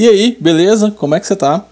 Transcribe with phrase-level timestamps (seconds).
[0.00, 0.90] E aí, beleza?
[0.90, 1.62] Como é que você tá?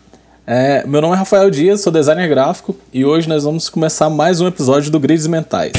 [0.47, 4.39] É, meu nome é Rafael Dias, sou designer gráfico e hoje nós vamos começar mais
[4.39, 5.73] um episódio do Grids Mentais.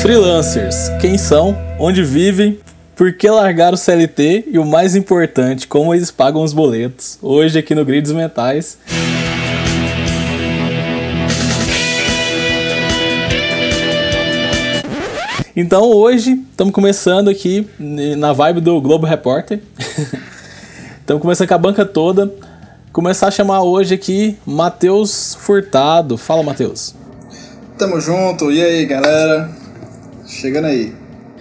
[0.00, 2.58] Freelancers, quem são, onde vivem,
[2.96, 7.18] por que largar o CLT e o mais importante, como eles pagam os boletos.
[7.20, 8.78] Hoje aqui no Grids Mentais.
[15.54, 19.60] Então hoje estamos começando aqui na vibe do Globo Repórter.
[20.98, 22.32] Estamos começando com a banca toda.
[22.90, 26.16] Começar a chamar hoje aqui Matheus Furtado.
[26.16, 26.94] Fala, Matheus.
[27.76, 28.50] Tamo junto.
[28.50, 29.50] E aí, galera?
[30.26, 30.94] Chegando aí.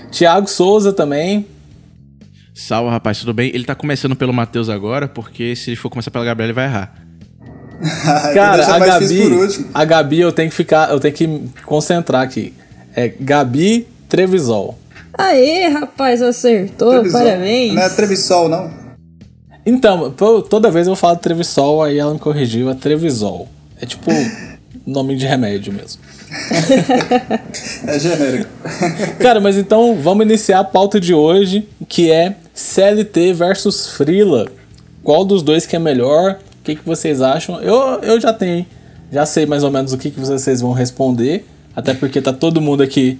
[0.10, 1.48] Tiago Souza também.
[2.54, 3.50] Salve, rapaz, tudo bem?
[3.54, 6.66] Ele tá começando pelo Matheus agora, porque se ele for começar pela Gabriela, ele vai
[6.66, 6.94] errar.
[8.34, 12.54] Cara, a Gabi, a Gabi eu tenho que ficar, eu tenho que concentrar aqui.
[12.94, 14.78] É Gabi Trevisol.
[15.14, 17.22] Aê, rapaz, acertou, Trevisol.
[17.22, 17.74] parabéns.
[17.74, 18.70] Não é Trevisol, não?
[19.66, 23.48] Então, toda vez eu falo Trevisol, aí ela me corrigiu, é Trevisol.
[23.80, 24.12] É tipo
[24.86, 26.02] nome de remédio mesmo.
[27.88, 28.50] é genérico.
[29.22, 34.46] Cara, mas então vamos iniciar a pauta de hoje, que é CLT versus Freela.
[35.06, 36.38] Qual dos dois que é melhor?
[36.60, 37.62] O que, que vocês acham?
[37.62, 38.66] Eu, eu já tenho,
[39.10, 41.46] já sei mais ou menos o que, que vocês vão responder.
[41.74, 43.18] Até porque tá todo mundo aqui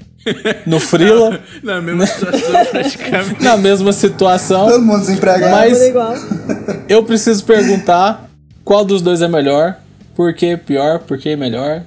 [0.66, 1.40] no Freela.
[1.64, 3.44] Na, na mesma situação, praticamente.
[3.44, 4.70] Na mesma situação.
[4.70, 5.52] Todo mundo desempregado.
[5.52, 5.80] Mas
[6.88, 8.30] eu preciso perguntar
[8.64, 9.78] qual dos dois é melhor,
[10.16, 11.84] por que pior, por que melhor.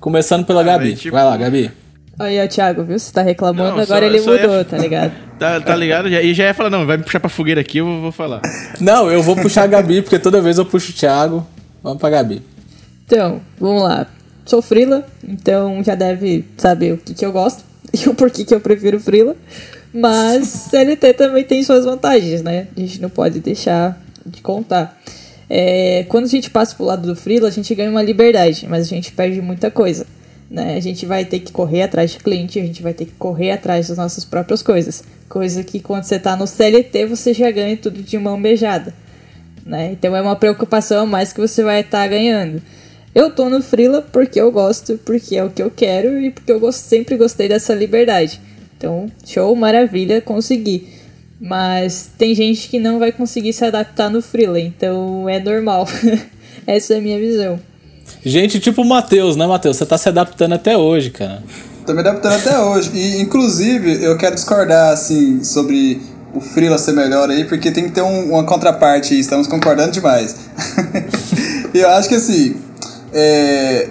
[0.00, 0.94] Começando pela ah, Gabi.
[0.94, 1.14] Tipo...
[1.14, 1.70] Vai lá, Gabi.
[2.18, 2.98] Aí, ó, Thiago, viu?
[2.98, 4.64] Você tá reclamando, não, agora só, ele mudou, ia...
[4.64, 5.12] tá ligado?
[5.38, 6.08] tá, tá ligado?
[6.08, 8.40] E já ia falar, não, vai me puxar pra fogueira aqui, eu vou falar.
[8.80, 11.46] Não, eu vou puxar a Gabi, porque toda vez eu puxo o Thiago.
[11.80, 12.42] Vamos pra Gabi.
[13.06, 14.06] Então, vamos lá
[14.48, 18.54] sou frila, então já deve saber o que, que eu gosto e o porquê que
[18.54, 19.36] eu prefiro frila.
[19.92, 22.68] Mas CLT também tem suas vantagens, né?
[22.76, 25.00] A gente não pode deixar de contar.
[25.48, 28.82] É, quando a gente passa pro lado do frila, a gente ganha uma liberdade, mas
[28.82, 30.06] a gente perde muita coisa.
[30.50, 30.76] Né?
[30.76, 33.50] A gente vai ter que correr atrás de cliente, a gente vai ter que correr
[33.50, 35.02] atrás das nossas próprias coisas.
[35.28, 38.94] Coisa que quando você tá no CLT, você já ganha tudo de mão beijada.
[39.64, 39.92] Né?
[39.92, 42.62] Então é uma preocupação a mais que você vai estar tá ganhando.
[43.14, 46.52] Eu tô no Freela porque eu gosto, porque é o que eu quero e porque
[46.52, 48.40] eu gosto, sempre gostei dessa liberdade.
[48.76, 50.88] Então, show, maravilha, consegui.
[51.40, 55.86] Mas tem gente que não vai conseguir se adaptar no Freela, então é normal.
[56.66, 57.58] Essa é a minha visão.
[58.24, 59.76] Gente, tipo o Matheus, né, Matheus?
[59.76, 61.42] Você tá se adaptando até hoje, cara.
[61.86, 62.90] Tô me adaptando até hoje.
[62.94, 66.00] E, inclusive, eu quero discordar, assim, sobre
[66.34, 69.20] o Freela ser melhor aí, porque tem que ter um, uma contraparte aí.
[69.20, 70.36] Estamos concordando demais.
[71.72, 72.56] e eu acho que, assim,
[73.12, 73.88] é,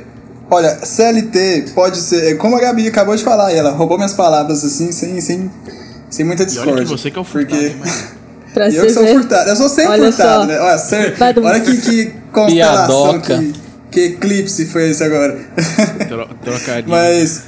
[0.49, 2.33] olha, CLT pode ser.
[2.33, 5.51] É como a Gabi acabou de falar, ela roubou minhas palavras assim, sem, sem,
[6.09, 6.73] sem muita discórdia.
[6.73, 8.17] olha que você que é o furtado, porque...
[8.53, 9.49] Pra eu que sou furtado.
[9.49, 10.47] Eu sou sempre olha furtado, só.
[10.47, 10.59] né?
[10.59, 11.15] Olha, ser...
[11.43, 13.53] olha que, que constelação, que,
[13.91, 15.37] que eclipse foi esse agora.
[16.41, 16.89] Trocadinho.
[16.89, 17.43] Mas...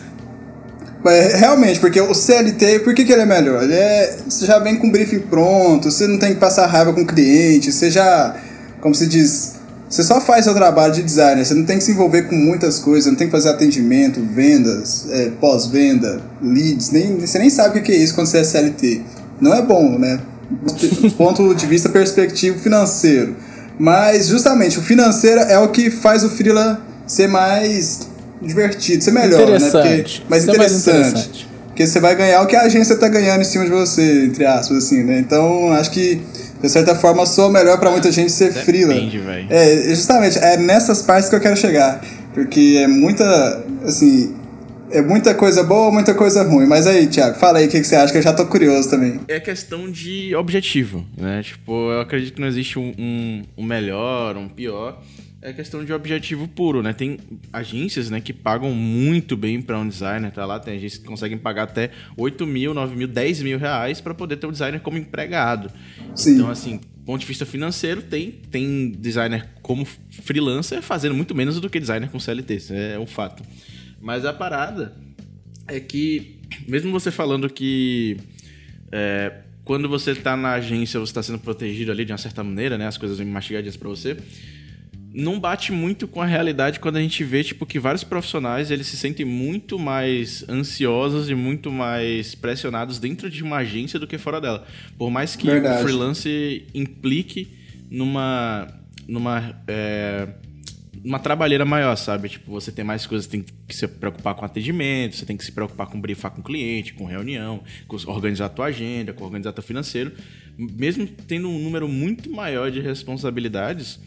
[1.03, 3.63] Mas realmente, porque o CLT, por que, que ele é melhor?
[3.63, 4.17] Ele é.
[4.27, 7.07] Você já vem com o briefing pronto, você não tem que passar raiva com o
[7.07, 8.35] cliente, você já.
[8.81, 9.58] Como se diz
[9.89, 12.77] você só faz seu trabalho de designer, você não tem que se envolver com muitas
[12.77, 17.81] coisas, não tem que fazer atendimento, vendas, é, pós-venda, leads, nem, você nem sabe o
[17.81, 19.01] que é isso quando você é CLT.
[19.41, 20.19] Não é bom, né?
[20.49, 23.35] Do ponto de vista perspectivo financeiro.
[23.79, 28.01] Mas justamente o financeiro é o que faz o freela ser mais
[28.41, 29.59] divertido, ser melhor, né?
[29.59, 30.57] Porque, mais interessante.
[30.57, 31.49] mais interessante.
[31.67, 34.45] Porque você vai ganhar o que a agência está ganhando em cima de você, entre
[34.45, 35.17] aspas, assim, né?
[35.19, 36.21] Então acho que
[36.61, 38.93] de certa forma, sou melhor para muita gente ser frila.
[38.93, 39.47] velho.
[39.49, 42.03] É, justamente, é nessas partes que eu quero chegar.
[42.33, 44.35] Porque é muita, assim,
[44.91, 46.67] é muita coisa boa, muita coisa ruim.
[46.67, 48.89] Mas aí, Thiago, fala aí o que, que, você acha, que eu já tô curioso
[48.89, 49.19] também.
[49.27, 51.41] É questão de objetivo, né?
[51.43, 55.01] Tipo, eu acredito que não existe um, um, um melhor, um pior
[55.41, 56.91] é questão de objetivo puro, né?
[56.91, 57.17] Tem
[57.51, 61.37] agências, né, que pagam muito bem para um designer, tá lá, tem agências que conseguem
[61.37, 64.81] pagar até 8 mil, 9 mil, 10 mil reais para poder ter o um designer
[64.81, 65.71] como empregado.
[66.13, 66.35] Sim.
[66.35, 71.59] Então, assim, do ponto de vista financeiro, tem, tem designer como freelancer fazendo muito menos
[71.59, 73.41] do que designer com CLT, isso é um fato.
[74.01, 74.95] Mas a parada
[75.67, 78.17] é que, mesmo você falando que
[78.91, 82.77] é, quando você está na agência, você está sendo protegido ali de uma certa maneira,
[82.77, 82.87] né?
[82.87, 84.17] As coisas vêm mastigadinhas para você
[85.13, 88.87] não bate muito com a realidade quando a gente vê tipo que vários profissionais eles
[88.87, 94.17] se sentem muito mais ansiosos e muito mais pressionados dentro de uma agência do que
[94.17, 94.65] fora dela.
[94.97, 95.81] Por mais que Verdade.
[95.81, 97.47] o freelance implique
[97.89, 98.67] numa
[99.07, 100.27] numa é,
[101.03, 102.29] uma trabalheira maior, sabe?
[102.29, 105.51] Tipo, você tem mais coisas, tem que se preocupar com atendimento, você tem que se
[105.51, 109.53] preocupar com briefar com o cliente, com reunião, com organizar a tua agenda, com organizar
[109.53, 110.11] teu financeiro.
[110.57, 113.99] Mesmo tendo um número muito maior de responsabilidades,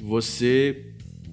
[0.00, 0.84] você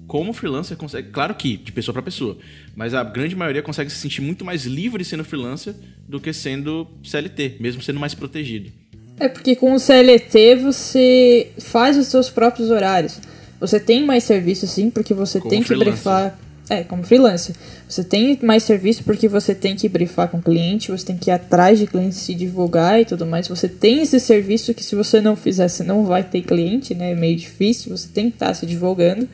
[0.06, 2.38] como freelancer consegue, claro que de pessoa para pessoa,
[2.74, 5.74] mas a grande maioria consegue se sentir muito mais livre sendo freelancer
[6.08, 8.72] do que sendo CLT, mesmo sendo mais protegido.
[9.20, 13.20] É porque com o CLT você faz os seus próprios horários.
[13.60, 16.38] Você tem mais serviço sim, porque você como tem que brifar.
[16.70, 17.54] É, como freelancer.
[17.88, 21.32] Você tem mais serviço porque você tem que brifar com cliente, você tem que ir
[21.32, 23.48] atrás de clientes se divulgar e tudo mais.
[23.48, 27.12] Você tem esse serviço que se você não fizer, você não vai ter cliente, né?
[27.12, 29.26] É meio difícil, você tem que estar se divulgando.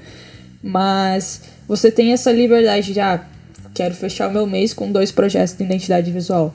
[0.62, 3.24] Mas você tem essa liberdade de, ah,
[3.74, 6.54] quero fechar o meu mês com dois projetos de identidade visual.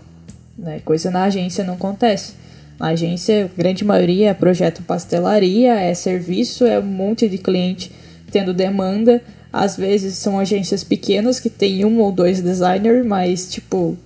[0.58, 0.82] Né?
[0.86, 2.34] Coisa na agência não acontece.
[2.80, 7.92] Na agência, grande maioria é projeto pastelaria, é serviço, é um monte de cliente
[8.32, 9.22] tendo demanda.
[9.52, 13.98] Às vezes são agências pequenas que tem um ou dois designers, mas tipo,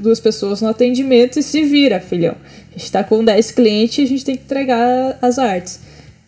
[0.00, 2.36] duas pessoas no atendimento e se vira, filhão.
[2.74, 5.80] A gente tá com 10 clientes e a gente tem que entregar as artes.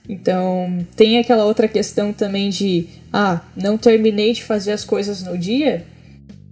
[0.08, 5.38] Então, tem aquela outra questão também de, ah, não terminei de fazer as coisas no
[5.38, 5.84] dia,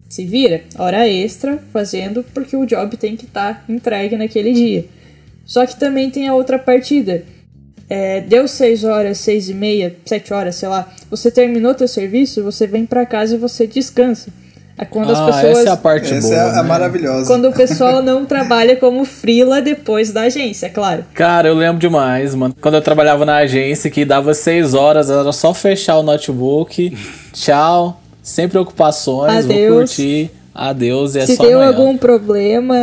[0.08, 4.86] se vira, hora extra fazendo porque o job tem que estar tá entregue naquele dia.
[5.44, 7.24] Só que também tem a outra partida.
[7.90, 10.88] É, deu 6 horas, 6 e meia, 7 horas, sei lá.
[11.10, 14.30] Você terminou teu serviço, você vem para casa e você descansa.
[14.78, 15.58] É quando ah, as pessoas.
[15.58, 16.34] Essa é a parte essa boa.
[16.34, 16.68] Essa é né?
[16.68, 17.26] maravilhosa.
[17.26, 21.04] Quando o pessoal não trabalha como frila depois da agência, é claro.
[21.14, 22.54] Cara, eu lembro demais, mano.
[22.60, 26.96] Quando eu trabalhava na agência, que dava 6 horas, era só fechar o notebook.
[27.32, 28.00] Tchau.
[28.22, 29.68] Sem preocupações, Adeus.
[29.68, 30.30] vou curtir.
[30.54, 32.74] Adeus, é Se só tem algum problema,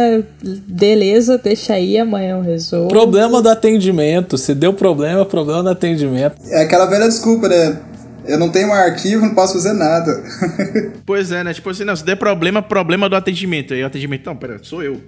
[0.65, 2.88] beleza, deixa aí, amanhã eu resolvo.
[2.88, 4.38] Problema do atendimento.
[4.38, 6.38] Se deu problema, problema do atendimento.
[6.50, 7.77] É aquela velha desculpa, né?
[8.27, 10.23] Eu não tenho um arquivo, não posso fazer nada.
[11.06, 11.53] pois é, né?
[11.53, 13.73] Tipo assim, não, se der problema, problema do atendimento.
[13.73, 15.00] Aí o atendimento, não, pera, sou eu.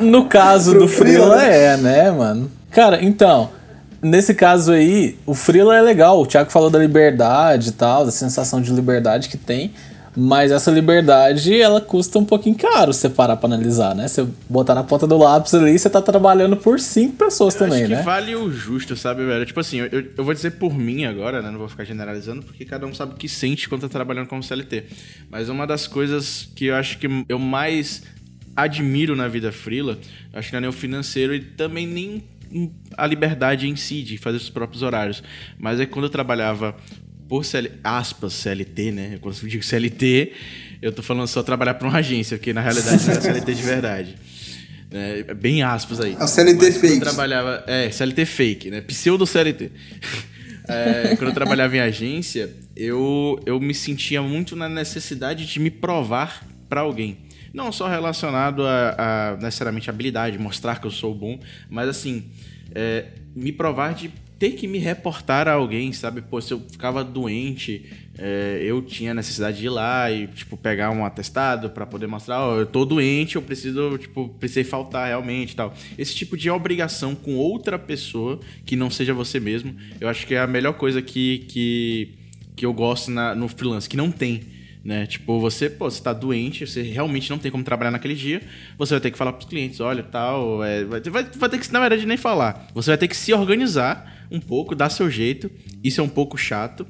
[0.00, 2.50] no caso do Freela é, né, mano?
[2.70, 3.50] Cara, então,
[4.02, 6.20] nesse caso aí, o Freela é legal.
[6.20, 9.72] O Thiago falou da liberdade e tal, da sensação de liberdade que tem.
[10.14, 14.06] Mas essa liberdade, ela custa um pouquinho caro você parar pra analisar, né?
[14.06, 17.84] Você botar na ponta do lápis ali, você tá trabalhando por cinco pessoas eu também,
[17.84, 17.98] acho né?
[17.98, 19.46] que vale o justo, sabe, velho?
[19.46, 21.50] Tipo assim, eu, eu vou dizer por mim agora, né?
[21.50, 24.42] Não vou ficar generalizando, porque cada um sabe o que sente quando tá trabalhando como
[24.42, 24.84] CLT.
[25.30, 28.02] Mas uma das coisas que eu acho que eu mais
[28.54, 29.98] admiro na vida frila,
[30.34, 32.22] acho que não é nem o financeiro e também nem
[32.98, 35.22] a liberdade em si de fazer os próprios horários.
[35.58, 36.76] Mas é quando eu trabalhava
[37.32, 39.18] por CL, aspas, CLT, né?
[39.18, 40.32] Quando eu digo CLT,
[40.82, 43.62] eu tô falando só trabalhar para uma agência, porque na realidade não é CLT de
[43.62, 44.16] verdade.
[44.90, 46.14] É, bem aspas aí.
[46.20, 46.94] A CLT Mas fake.
[46.96, 48.82] Eu trabalhava, é, CLT fake, né?
[48.82, 49.72] Pseudo CLT.
[50.68, 55.70] É, quando eu trabalhava em agência, eu, eu me sentia muito na necessidade de me
[55.70, 57.18] provar para alguém.
[57.52, 62.30] Não só relacionado a, a necessariamente habilidade, mostrar que eu sou bom, mas assim,
[62.72, 66.20] é, me provar de ter que me reportar a alguém, sabe?
[66.20, 67.84] Pô, se eu ficava doente,
[68.18, 72.40] é, eu tinha necessidade de ir lá e, tipo, pegar um atestado para poder mostrar,
[72.40, 75.72] ó, oh, eu tô doente, eu preciso, tipo, precisei faltar realmente e tal.
[75.96, 80.34] Esse tipo de obrigação com outra pessoa que não seja você mesmo, eu acho que
[80.34, 82.14] é a melhor coisa que, que,
[82.56, 84.40] que eu gosto na, no freelance, que não tem
[84.84, 85.06] né?
[85.06, 88.42] Tipo, você, pô, você tá doente, você realmente não tem como trabalhar naquele dia,
[88.76, 91.72] você vai ter que falar pros clientes, olha, tal, é, vai, vai, vai ter que,
[91.72, 92.66] na verdade, nem falar.
[92.74, 95.50] Você vai ter que se organizar um pouco, dar seu jeito.
[95.82, 96.86] Isso é um pouco chato,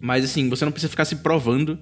[0.00, 1.78] mas assim, você não precisa ficar se provando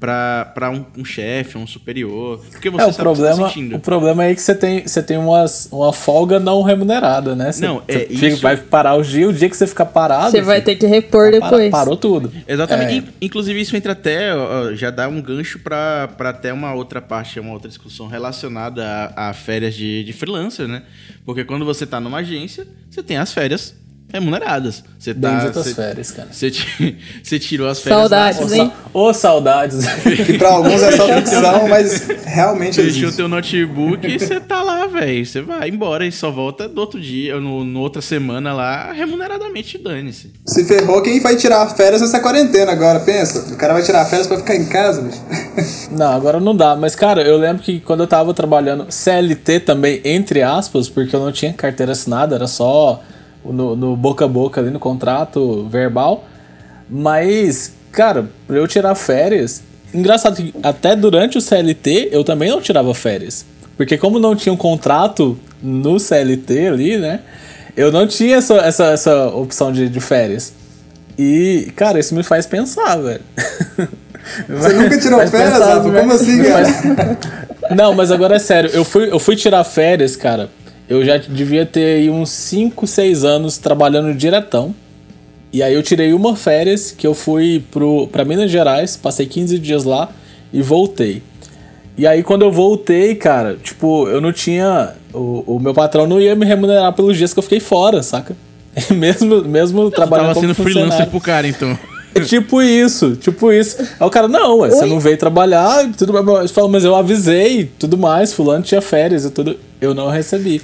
[0.00, 2.40] para um, um chefe, um superior.
[2.50, 5.18] Porque você é, o tá problema, tá O problema é que você tem, você tem
[5.18, 7.52] umas, uma folga não remunerada, né?
[7.52, 8.40] Você, não, é você isso...
[8.40, 10.30] vai parar o dia, o dia que você ficar parado.
[10.30, 11.70] Você vai ter que repor depois.
[11.70, 12.32] parou tudo.
[12.48, 13.06] Exatamente.
[13.06, 13.12] É.
[13.20, 14.34] Inclusive, isso entra até.
[14.34, 19.28] Ó, já dá um gancho para até uma outra parte, uma outra discussão relacionada a,
[19.28, 20.82] a férias de, de freelancer, né?
[21.26, 23.74] Porque quando você tá numa agência, você tem as férias
[24.12, 24.82] remuneradas.
[24.98, 25.30] Você tá.
[25.30, 26.28] Benditas férias, cara.
[26.30, 26.50] Você
[27.38, 28.00] tirou as férias.
[28.00, 28.72] Saudades, hein?
[28.92, 29.84] Ô, oh, saudades.
[30.26, 34.40] que pra alguns é só ficção, mas realmente Você deixou o teu notebook e você
[34.40, 35.24] tá lá, velho.
[35.24, 39.78] Você vai embora e só volta do outro dia, no, no outra semana lá, remuneradamente,
[39.78, 40.32] dane-se.
[40.46, 43.52] Se ferrou, quem vai tirar férias nessa quarentena agora, pensa?
[43.52, 45.20] O cara vai tirar férias pra ficar em casa, bicho.
[45.90, 46.76] Não, agora não dá.
[46.76, 51.20] Mas, cara, eu lembro que quando eu tava trabalhando CLT também, entre aspas, porque eu
[51.20, 53.02] não tinha carteira assinada, era só
[53.44, 56.24] no, no boca a boca ali no contrato verbal.
[56.88, 59.62] Mas, cara, pra eu tirar férias.
[59.92, 63.44] Engraçado que até durante o CLT eu também não tirava férias.
[63.76, 67.20] Porque como não tinha um contrato no CLT ali, né?
[67.76, 70.52] Eu não tinha essa, essa, essa opção de, de férias.
[71.18, 73.20] E, cara, isso me faz pensar, velho.
[74.48, 75.88] Você nunca tirou Faz férias, pensar, Rafa?
[75.88, 76.00] né?
[76.00, 77.18] Como assim, cara?
[77.74, 78.70] Não, mas agora é sério.
[78.72, 80.50] Eu fui, eu fui tirar férias, cara.
[80.90, 84.74] Eu já devia ter aí uns 5, 6 anos trabalhando diretão.
[85.52, 89.56] E aí eu tirei uma férias que eu fui pro, pra Minas Gerais, passei 15
[89.60, 90.08] dias lá
[90.52, 91.22] e voltei.
[91.96, 94.94] E aí quando eu voltei, cara, tipo, eu não tinha.
[95.14, 98.36] O, o meu patrão não ia me remunerar pelos dias que eu fiquei fora, saca?
[98.90, 101.78] mesmo, mesmo trabalhando Tava como sendo freelancer pro cara, então.
[102.12, 103.80] É tipo isso, tipo isso.
[103.80, 106.16] Aí o cara, não, ué, você não veio trabalhar, tudo.
[106.16, 109.56] Eu falo, mas eu avisei, tudo mais, fulano tinha férias e tudo.
[109.80, 110.60] Eu não recebi.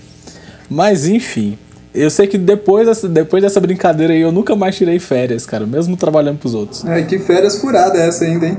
[0.68, 1.56] Mas enfim,
[1.94, 5.66] eu sei que depois dessa, depois dessa brincadeira aí, eu nunca mais tirei férias, cara,
[5.66, 6.84] mesmo trabalhando pros outros.
[6.84, 8.58] Ai, que férias furada essa ainda, hein?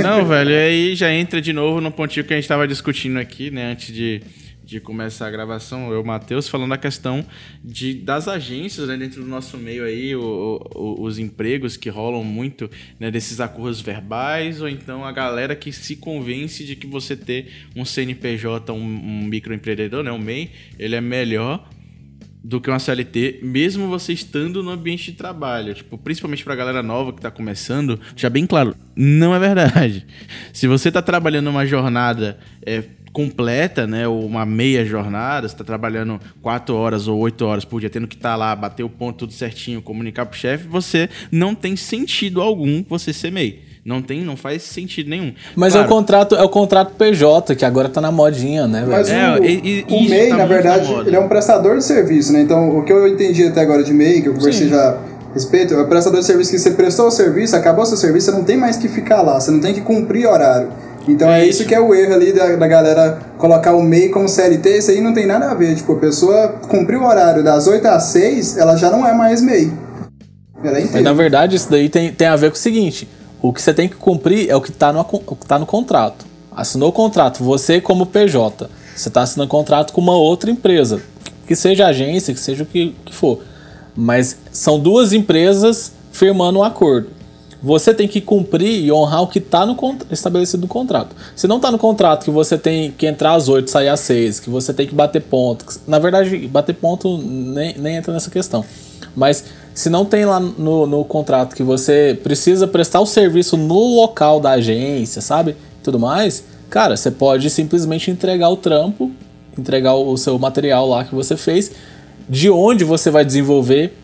[0.00, 3.18] Não, velho, e aí já entra de novo no pontinho que a gente tava discutindo
[3.18, 4.22] aqui, né, antes de,
[4.70, 7.26] de começar a gravação, eu Matheus, falando da questão
[7.64, 12.22] de, das agências, né, dentro do nosso meio aí, o- o- os empregos que rolam
[12.22, 17.16] muito, né, desses acordos verbais, ou então a galera que se convence de que você
[17.16, 21.68] ter um CNPJ, um, um microempreendedor, né, um MEI, ele é melhor
[22.42, 25.74] do que uma CLT, mesmo você estando no ambiente de trabalho.
[25.74, 30.06] Tipo, principalmente pra galera nova que tá começando, já bem claro, não é verdade.
[30.52, 32.82] Se você tá trabalhando uma jornada é,
[33.12, 37.80] completa, né, ou uma meia jornada, você tá trabalhando quatro horas ou oito horas por
[37.80, 41.54] dia, tendo que estar lá, bater o ponto tudo certinho, comunicar pro chefe, você não
[41.54, 43.69] tem sentido algum você ser MEI.
[43.84, 45.32] Não tem, não faz sentido nenhum.
[45.56, 48.80] Mas é o Claro, contrato, é o contrato PJ, que agora tá na modinha, né,
[48.80, 48.90] velho?
[48.92, 51.78] Mas É, o, e- e o MEI, tá na verdade, na ele é um prestador
[51.78, 52.42] de serviço, né?
[52.42, 54.70] Então, o que eu entendi até agora de MEI, que eu conversei Sim.
[54.74, 54.98] já
[55.32, 58.26] respeito, é o prestador de serviço que você prestou o serviço, acabou o seu serviço,
[58.30, 60.68] você não tem mais que ficar lá, você não tem que cumprir horário.
[61.08, 61.68] Então é, É isso isso.
[61.68, 65.00] que é o erro ali da, da galera colocar o MEI como CLT, isso aí
[65.00, 65.74] não tem nada a ver.
[65.74, 69.40] Tipo, a pessoa cumpriu o horário das 8 às 6, ela já não é mais
[69.40, 69.72] MEI.
[70.62, 73.08] Ela é Mas na verdade isso daí tem, tem a ver com o seguinte:
[73.42, 75.04] o que você tem que cumprir é o que tá no,
[75.46, 76.26] tá no contrato.
[76.54, 81.00] Assinou o contrato, você como PJ, você tá assinando contrato com uma outra empresa,
[81.46, 83.40] que seja agência, que seja o que, que for.
[83.96, 87.08] Mas são duas empresas firmando um acordo.
[87.62, 89.76] Você tem que cumprir e honrar o que está no
[90.10, 91.14] estabelecido no contrato.
[91.36, 94.40] Se não está no contrato que você tem que entrar às 8 sair às 6,
[94.40, 95.66] que você tem que bater ponto.
[95.66, 98.64] que- Na verdade, bater ponto nem, nem entra nessa questão.
[99.14, 99.44] Mas
[99.74, 104.40] se não tem lá no, no contrato que você precisa prestar o serviço no local
[104.40, 105.56] da agência, sabe?
[105.82, 109.10] Tudo mais, cara, você pode simplesmente entregar o trampo,
[109.56, 111.72] entregar o seu material lá que você fez,
[112.28, 113.96] de onde você vai desenvolver,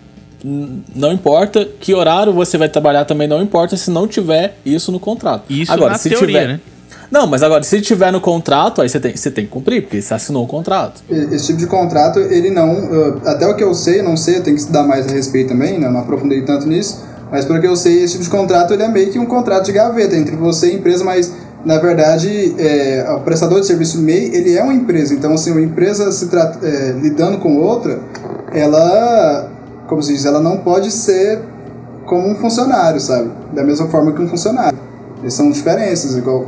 [0.94, 5.00] não importa, que horário você vai trabalhar também não importa se não tiver isso no
[5.00, 5.44] contrato.
[5.50, 6.60] Isso agora, na se teoria, tiver, né?
[7.10, 10.00] Não, mas agora, se tiver no contrato, aí você tem, você tem que cumprir, porque
[10.00, 11.02] você assinou o contrato.
[11.08, 12.74] Esse tipo de contrato, ele não.
[12.74, 15.48] uh, até o que eu sei, não sei, eu tenho que estudar mais a respeito
[15.48, 17.04] também, né, não aprofundei tanto nisso.
[17.30, 19.66] Mas pelo que eu sei, esse tipo de contrato ele é meio que um contrato
[19.66, 21.32] de gaveta entre você e a empresa, mas
[21.64, 25.12] na verdade é, o prestador de serviço MEI ele é uma empresa.
[25.12, 27.98] Então, assim, uma empresa se trata, é, lidando com outra,
[28.52, 29.50] ela,
[29.88, 31.40] como se diz, ela não pode ser
[32.06, 33.30] como um funcionário, sabe?
[33.52, 34.78] Da mesma forma que um funcionário.
[35.20, 36.46] Eles são diferenças, igual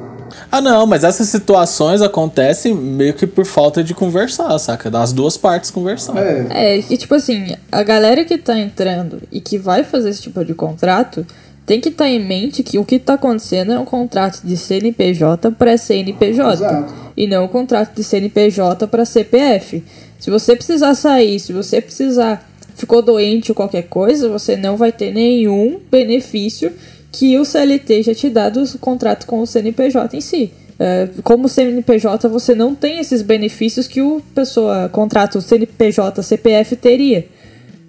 [0.50, 4.90] Ah, não, mas essas situações acontecem meio que por falta de conversar, saca?
[4.90, 6.16] Das duas partes conversar.
[6.16, 10.23] É, É, que tipo assim, a galera que tá entrando e que vai fazer esse
[10.23, 11.26] tipo de contrato
[11.64, 15.50] tem que estar em mente que o que tá acontecendo é um contrato de CNPJ
[15.52, 16.94] para CNPJ Exato.
[17.14, 19.85] e não um contrato de CNPJ para CPF.
[20.18, 24.92] Se você precisar sair, se você precisar ficou doente ou qualquer coisa, você não vai
[24.92, 26.73] ter nenhum benefício
[27.11, 30.53] que o CLT já te dá do contrato com o CNPJ em si.
[30.79, 37.27] É, como CNPJ, você não tem esses benefícios que o pessoa contrato CNPJ, CPF teria.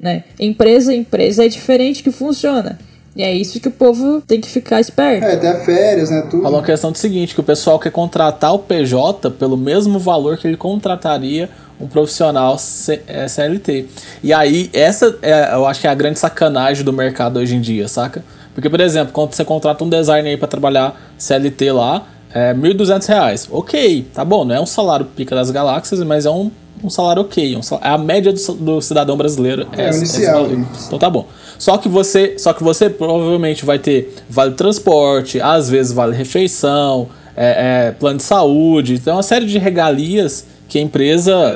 [0.01, 0.23] Né?
[0.39, 2.79] Empresa, empresa é diferente que funciona.
[3.15, 5.25] E é isso que o povo tem que ficar esperto.
[5.25, 6.25] é até férias, né?
[6.29, 6.43] Tudo.
[6.43, 10.37] Falou a questão do seguinte, que o pessoal quer contratar o PJ pelo mesmo valor
[10.37, 11.49] que ele contrataria
[11.81, 13.87] um profissional C- CLT.
[14.23, 17.61] E aí, essa é, eu acho que é a grande sacanagem do mercado hoje em
[17.61, 18.23] dia, saca?
[18.59, 23.47] Porque, por exemplo, quando você contrata um designer pra trabalhar CLT lá, é 1.200 reais.
[23.49, 26.51] Ok, tá bom, não é um salário pica das galáxias, mas é um,
[26.83, 27.55] um salário ok.
[27.55, 29.65] um sal- é a média do, do cidadão brasileiro.
[29.77, 30.67] É, essa- inicial, hein?
[30.87, 31.25] Então tá bom.
[31.57, 37.07] Só que você, só que você provavelmente vai ter vale transporte, às vezes vale refeição,
[37.37, 41.55] é, é, plano de saúde, então uma série de regalias que a empresa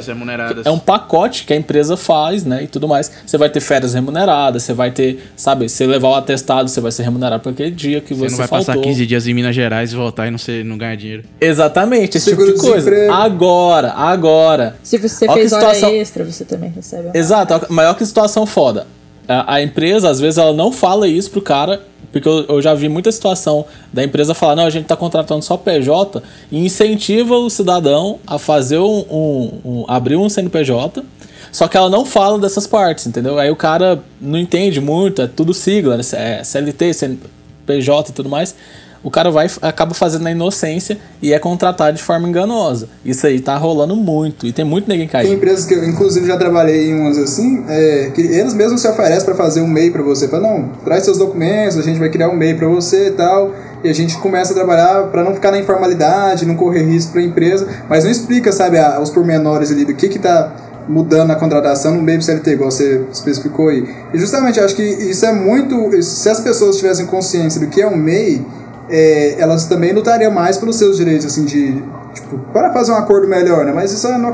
[0.66, 3.12] é um pacote que a empresa faz, né, e tudo mais.
[3.26, 6.92] Você vai ter férias remuneradas, você vai ter, sabe, se levar o atestado, você vai
[6.92, 8.74] ser remunerado por aquele dia que Você você, não vai faltou.
[8.76, 11.24] passar 15 dias em Minas Gerais e voltar e não, ser, não ganhar dinheiro.
[11.40, 12.64] Exatamente, esse tipo de coisa.
[12.82, 13.14] Seguro-desemprego.
[13.14, 14.76] Agora, agora.
[14.82, 17.10] Se você que fez hora situação- extra, você também recebe.
[17.14, 18.88] Exato, maior que situação foda.
[19.28, 21.82] a, a empresa, às vezes, ela não fala isso pro cara,
[22.14, 25.44] porque eu, eu já vi muita situação da empresa falar, não, a gente tá contratando
[25.44, 31.04] só PJ e incentiva o cidadão a fazer um, um, um abrir um CNPJ,
[31.52, 33.38] só que ela não fala dessas partes, entendeu?
[33.38, 36.04] Aí o cara não entende muito, é tudo sigla, né?
[36.14, 38.56] é CLT, CNPJ e tudo mais
[39.04, 42.88] o cara vai acaba fazendo na inocência e é contratado de forma enganosa.
[43.04, 45.28] Isso aí tá rolando muito e tem muito ninguém cair.
[45.28, 48.88] Tem empresas que eu, inclusive, já trabalhei em umas assim, é, que eles mesmos se
[48.88, 50.28] oferecem para fazer um MEI para você.
[50.28, 53.54] Fala, não, traz seus documentos, a gente vai criar um MEI para você e tal.
[53.84, 57.20] E a gente começa a trabalhar para não ficar na informalidade, não correr risco para
[57.20, 60.56] a empresa, mas não explica, sabe, a, os pormenores ali do que que tá
[60.88, 63.88] mudando a contratação no meio do CLT, igual você especificou aí.
[64.14, 66.02] E justamente acho que isso é muito.
[66.02, 68.46] Se as pessoas tivessem consciência do que é um MEI,
[68.90, 71.82] é, elas também lutariam mais pelos seus direitos, assim, de,
[72.14, 73.72] tipo, para fazer um acordo melhor, né?
[73.72, 74.34] Mas isso é, não,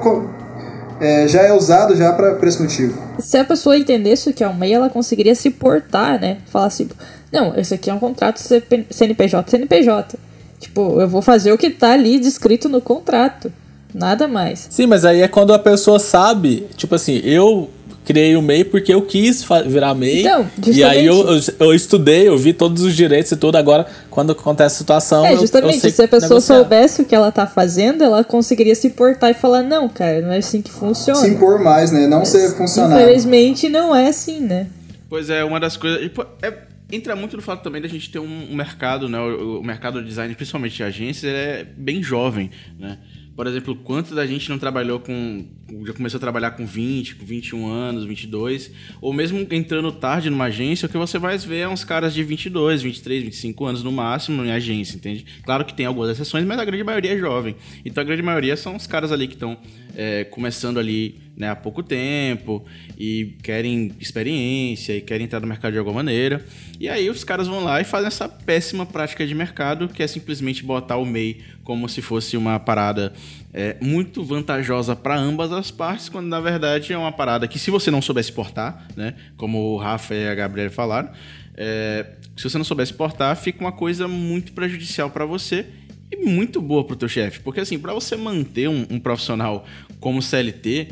[0.99, 3.01] é, já é usado já para esse motivo.
[3.19, 6.37] Se a pessoa entendesse o que é um MEI, ela conseguiria se portar, né?
[6.47, 6.89] Falar assim,
[7.31, 10.17] não, esse aqui é um contrato CNPJ, CNPJ.
[10.59, 13.51] Tipo, eu vou fazer o que tá ali descrito no contrato.
[13.93, 14.67] Nada mais.
[14.69, 17.69] Sim, mas aí é quando a pessoa sabe, tipo assim, eu
[18.09, 20.21] criei o MEI porque eu quis virar MEI.
[20.21, 20.79] Então, justamente...
[20.79, 23.55] E aí eu, eu, eu, estudei, eu vi todos os direitos e tudo.
[23.55, 25.23] Agora, quando acontece a situação.
[25.23, 26.55] É, justamente, eu, eu se a pessoa negociar.
[26.55, 30.31] soubesse o que ela tá fazendo, ela conseguiria se portar e falar: não, cara, não
[30.31, 31.19] é assim que funciona.
[31.19, 32.07] Se impor mais, né?
[32.07, 33.03] Não ser funcionário.
[33.03, 34.65] Infelizmente, não é assim, né?
[35.07, 36.09] Pois é, uma das coisas.
[36.41, 36.51] É,
[36.91, 39.19] entra muito no fato também da gente ter um, um mercado, né?
[39.19, 42.49] O, o, mercado de design, principalmente de agências, é bem jovem,
[42.79, 42.97] né?
[43.39, 45.45] Por exemplo, quanto da gente não trabalhou com.
[45.85, 48.69] Já começou a trabalhar com 20, com 21 anos, 22,
[48.99, 52.21] ou mesmo entrando tarde numa agência, o que você vai ver é uns caras de
[52.21, 55.25] 22, 23, 25 anos no máximo em agência, entende?
[55.45, 57.55] Claro que tem algumas exceções, mas a grande maioria é jovem.
[57.85, 59.57] Então a grande maioria são os caras ali que estão
[59.95, 62.65] é, começando ali né, há pouco tempo
[62.97, 66.45] e querem experiência e querem entrar no mercado de alguma maneira.
[66.79, 70.07] E aí os caras vão lá e fazem essa péssima prática de mercado, que é
[70.07, 73.13] simplesmente botar o MEI como se fosse uma parada
[73.53, 77.71] é, muito vantajosa para ambas as partes, quando na verdade é uma parada que se
[77.71, 81.09] você não soubesse portar, né, como o Rafa e a Gabriela falaram,
[81.55, 85.65] é, se você não soubesse portar, fica uma coisa muito prejudicial para você
[86.11, 89.65] e muito boa para o teu chefe, porque assim, para você manter um, um profissional
[89.99, 90.87] como CLT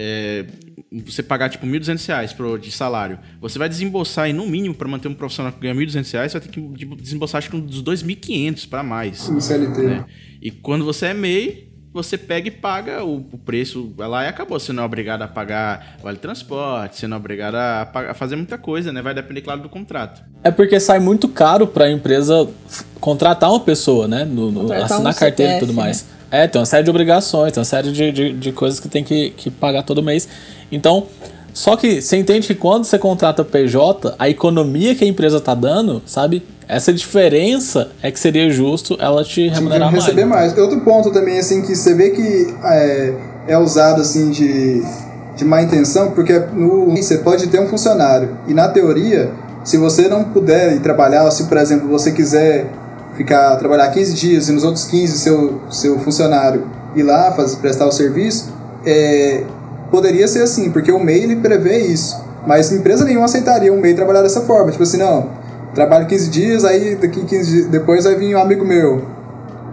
[0.00, 0.46] é,
[1.04, 4.86] você pagar tipo 1.200 reais pro, de salário, você vai desembolsar aí no mínimo para
[4.86, 7.56] manter um profissional que ganha 1.200 reais, você vai ter que tipo, desembolsar acho que
[7.56, 9.28] uns 2.500 para mais.
[9.28, 9.82] No CLT.
[9.82, 10.04] Né?
[10.40, 14.58] E quando você é MEI, você pega e paga o, o, preço lá e acabou.
[14.58, 18.36] Você não é obrigado a pagar vale transporte, você não é obrigado a, a, fazer
[18.36, 19.02] muita coisa, né?
[19.02, 20.22] Vai depender, claro, do contrato.
[20.44, 22.48] É porque sai muito caro para a empresa
[23.00, 24.24] contratar uma pessoa, né?
[24.24, 26.02] No, no assinar um carteira e tudo mais.
[26.02, 26.42] Né?
[26.42, 29.02] É, tem uma série de obrigações, tem uma série de, de, de coisas que tem
[29.02, 30.28] que, que pagar todo mês.
[30.70, 31.06] Então,
[31.58, 35.56] só que você entende que quando você contrata PJ, a economia que a empresa tá
[35.56, 36.46] dando, sabe?
[36.68, 40.04] Essa diferença é que seria justo ela te remunerar mais.
[40.04, 40.56] receber mais.
[40.56, 43.14] Outro ponto também, assim, que você vê que é,
[43.48, 44.84] é usado, assim, de,
[45.34, 48.38] de má intenção, porque no, você pode ter um funcionário.
[48.46, 49.28] E na teoria,
[49.64, 52.70] se você não puder ir trabalhar, ou se, por exemplo, você quiser
[53.16, 57.88] ficar trabalhar 15 dias e nos outros 15 seu, seu funcionário ir lá fazer, prestar
[57.88, 58.54] o serviço,
[58.86, 59.42] é,
[59.90, 62.16] poderia ser assim, porque o MEI ele prevê isso.
[62.46, 64.70] Mas empresa nenhuma aceitaria um MEI trabalhar dessa forma.
[64.70, 65.30] Tipo assim, não,
[65.74, 69.02] trabalho 15 dias, aí daqui 15 dias, depois vai vir um amigo meu.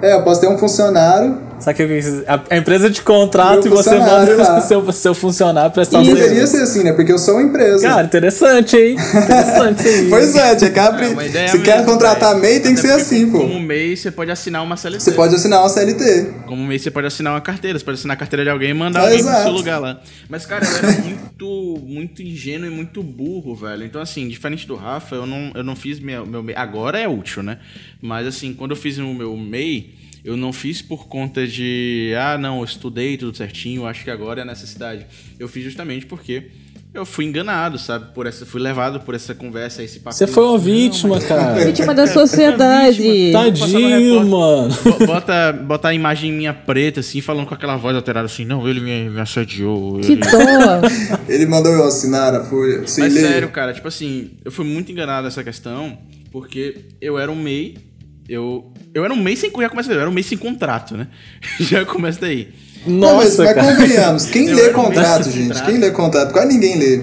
[0.02, 4.58] É, eu posso ter um funcionário Sabe que a empresa te contrata e você manda
[4.58, 6.24] o seu, seu funcionário prestar um serviço.
[6.28, 6.92] Deveria ser assim, né?
[6.92, 7.88] Porque eu sou uma empresa.
[7.88, 8.94] Cara, interessante, hein?
[8.94, 10.10] Interessante aí.
[10.10, 11.06] pois é, Tia Capri.
[11.34, 13.40] É, se quer contratar MEI, tem que ser assim, pô.
[13.40, 15.02] Como MEI, você pode assinar uma CLT.
[15.02, 16.34] Você pode assinar uma CLT.
[16.46, 17.80] Como MEI, você pode assinar uma carteira.
[17.80, 19.36] Você pode assinar a carteira de alguém e mandar é, alguém exato.
[19.36, 20.02] pro seu lugar lá.
[20.28, 23.86] Mas, cara, eu era muito, muito ingênuo e muito burro, velho.
[23.86, 26.56] Então, assim, diferente do Rafa, eu não, eu não fiz meu, meu MEI.
[26.58, 27.60] Agora é útil, né?
[28.02, 32.36] Mas, assim, quando eu fiz o meu MEI eu não fiz por conta de, ah,
[32.36, 35.06] não, eu estudei tudo certinho, acho que agora é a necessidade.
[35.38, 36.50] Eu fiz justamente porque
[36.96, 38.12] eu fui enganado, sabe?
[38.12, 40.16] Por essa, fui levado por essa conversa, esse papo.
[40.16, 41.66] Você foi uma vítima, não, cara.
[41.66, 43.32] Vítima da sociedade.
[43.34, 44.76] Tadinho, mano.
[45.06, 48.80] Bota, bota a imagem minha preta, assim, falando com aquela voz alterada, assim, não, ele
[48.80, 50.00] me, me assediou.
[50.00, 50.22] Que ele...
[50.22, 50.82] dó.
[51.30, 52.80] ele mandou eu assinar a folha.
[52.80, 53.12] Mas ler.
[53.12, 56.00] sério, cara, tipo assim, eu fui muito enganado nessa questão,
[56.32, 57.94] porque eu era um MEI
[58.28, 59.52] eu, eu era um mês sem.
[59.52, 61.08] Já começa eu era um mês sem contrato, né?
[61.60, 62.50] já começa daí.
[62.86, 65.48] Nossa, Não, mas, mas convenhamos, quem lê contrato, um gente?
[65.48, 65.66] Contrato.
[65.66, 66.32] Quem lê contrato?
[66.32, 67.02] Quase ninguém lê.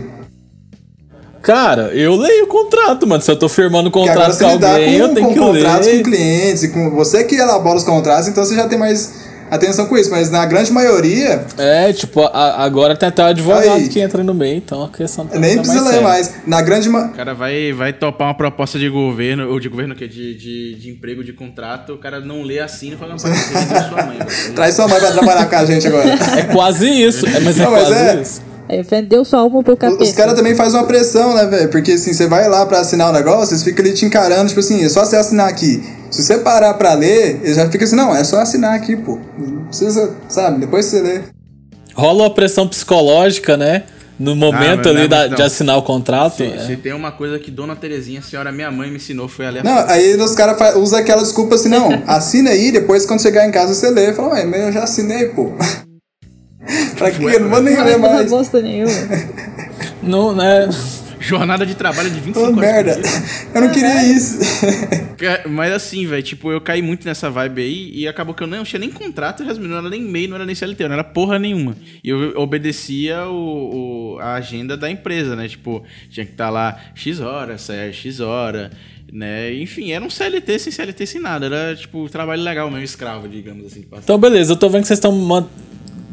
[1.42, 3.20] Cara, eu leio o contrato, mano.
[3.20, 5.64] Se eu tô firmando contrato com alguém, com, eu tenho com que ler.
[5.64, 9.21] contratos com clientes, com você que elabora os contratos, então você já tem mais
[9.56, 13.68] atenção com isso, mas na grande maioria, É, tipo, a- agora tem até o advogado
[13.76, 13.88] Aí.
[13.88, 16.08] que entra no meio, então a questão tá nem tá precisa ler séria.
[16.08, 16.34] mais.
[16.46, 17.06] Na grande ma...
[17.06, 20.74] O cara vai, vai topar uma proposta de governo, ou de governo que de, de,
[20.76, 23.82] de emprego, de contrato, o cara não lê assim e fala, não, pai, você vendeu
[23.88, 24.18] sua mãe.
[24.18, 26.08] velho." Traz sua mãe pra trabalhar com a gente agora.
[26.38, 28.20] É quase isso, é, mas é Não, mas quase é.
[28.22, 28.51] isso.
[28.68, 30.02] Aí vendeu sua alma pro capeta.
[30.02, 31.68] Os caras também fazem uma pressão, né, velho?
[31.68, 34.60] Porque assim, você vai lá pra assinar o negócio, eles ficam ali te encarando, tipo
[34.60, 35.82] assim, é só você assinar aqui.
[36.10, 39.18] Se você parar pra ler, eles já ficam assim, não, é só assinar aqui, pô.
[39.38, 40.60] Não precisa, sabe?
[40.60, 41.20] Depois você lê.
[41.94, 43.82] Rola uma pressão psicológica, né?
[44.18, 45.36] No momento mas- ali da- não.
[45.36, 46.36] de assinar o contrato.
[46.36, 46.58] Se, é.
[46.66, 49.50] se tem uma coisa que Dona Terezinha, a senhora minha mãe, me ensinou, foi a
[49.50, 53.20] ler a Não, aí os caras usam aquela desculpa assim, não, assina aí, depois quando
[53.20, 54.12] chegar em casa você lê.
[54.12, 55.52] Fala, ué, mas eu já assinei, pô.
[56.96, 57.24] pra quê?
[57.24, 58.30] Eu não vou nem Não ler mais.
[58.30, 58.92] bosta nenhuma.
[60.02, 60.68] Não, né?
[61.20, 62.56] Jornada de trabalho de 25 Ô, horas.
[62.56, 63.00] merda.
[63.54, 64.38] Eu não queria isso.
[65.16, 68.46] Ca- Mas assim, velho, tipo, eu caí muito nessa vibe aí e acabou que eu
[68.48, 71.38] não tinha nem contrato, não era nem MEI, não era nem CLT, não era porra
[71.38, 71.76] nenhuma.
[72.02, 75.46] E eu obedecia o, o- a agenda da empresa, né?
[75.46, 78.72] Tipo, tinha que estar lá X hora, saia X hora,
[79.12, 79.54] né?
[79.54, 81.46] Enfim, era um CLT sem CLT sem nada.
[81.46, 83.84] Era, tipo, trabalho legal mesmo, escravo, digamos assim.
[83.92, 85.12] Então, beleza, eu tô vendo que vocês estão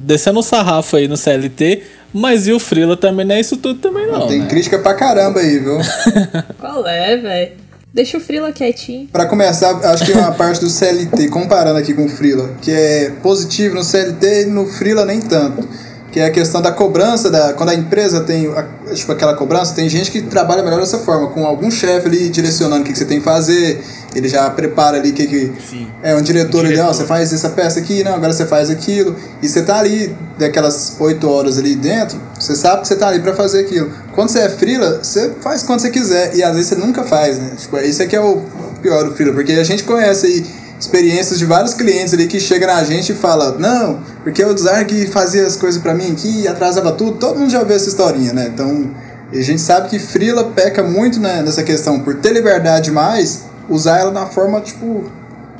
[0.03, 1.83] descendo o sarrafo aí no CLT,
[2.13, 4.47] mas e o Freela também não é isso tudo também não, Tem né?
[4.47, 5.77] crítica pra caramba aí, viu?
[6.59, 7.51] Qual é, velho?
[7.93, 9.07] Deixa o Frila quietinho.
[9.12, 13.12] Pra começar, acho que uma parte do CLT, comparando aqui com o Freela, que é
[13.23, 15.67] positivo no CLT e no Freela nem tanto.
[16.12, 18.50] Que é a questão da cobrança, da, quando a empresa tem
[18.93, 22.82] tipo, aquela cobrança, tem gente que trabalha melhor dessa forma, com algum chefe ali direcionando
[22.82, 23.84] o que, que você tem que fazer,
[24.15, 25.54] ele já prepara ali o que, que.
[25.69, 25.88] Sim.
[26.02, 26.93] É um diretor, Um ali, ó, diretor.
[26.93, 29.15] você faz essa peça aqui, não, agora você faz aquilo.
[29.41, 33.19] E você tá ali, daquelas 8 horas ali dentro, você sabe que você tá ali
[33.19, 33.91] pra fazer aquilo.
[34.13, 36.36] Quando você é freela, você faz quando você quiser.
[36.36, 37.52] E às vezes você nunca faz, né?
[37.58, 38.41] Tipo, isso aqui é o
[38.82, 40.45] pior do freela, porque a gente conhece aí
[40.80, 45.12] experiências de vários clientes ali que chegam na gente e fala não, porque o designer
[45.12, 48.50] fazia as coisas pra mim aqui, atrasava tudo, todo mundo já ouviu essa historinha, né?
[48.54, 48.96] Então,
[49.32, 54.00] a gente sabe que freela peca muito né, nessa questão, por ter liberdade demais, usar
[54.00, 55.12] ela na forma, tipo,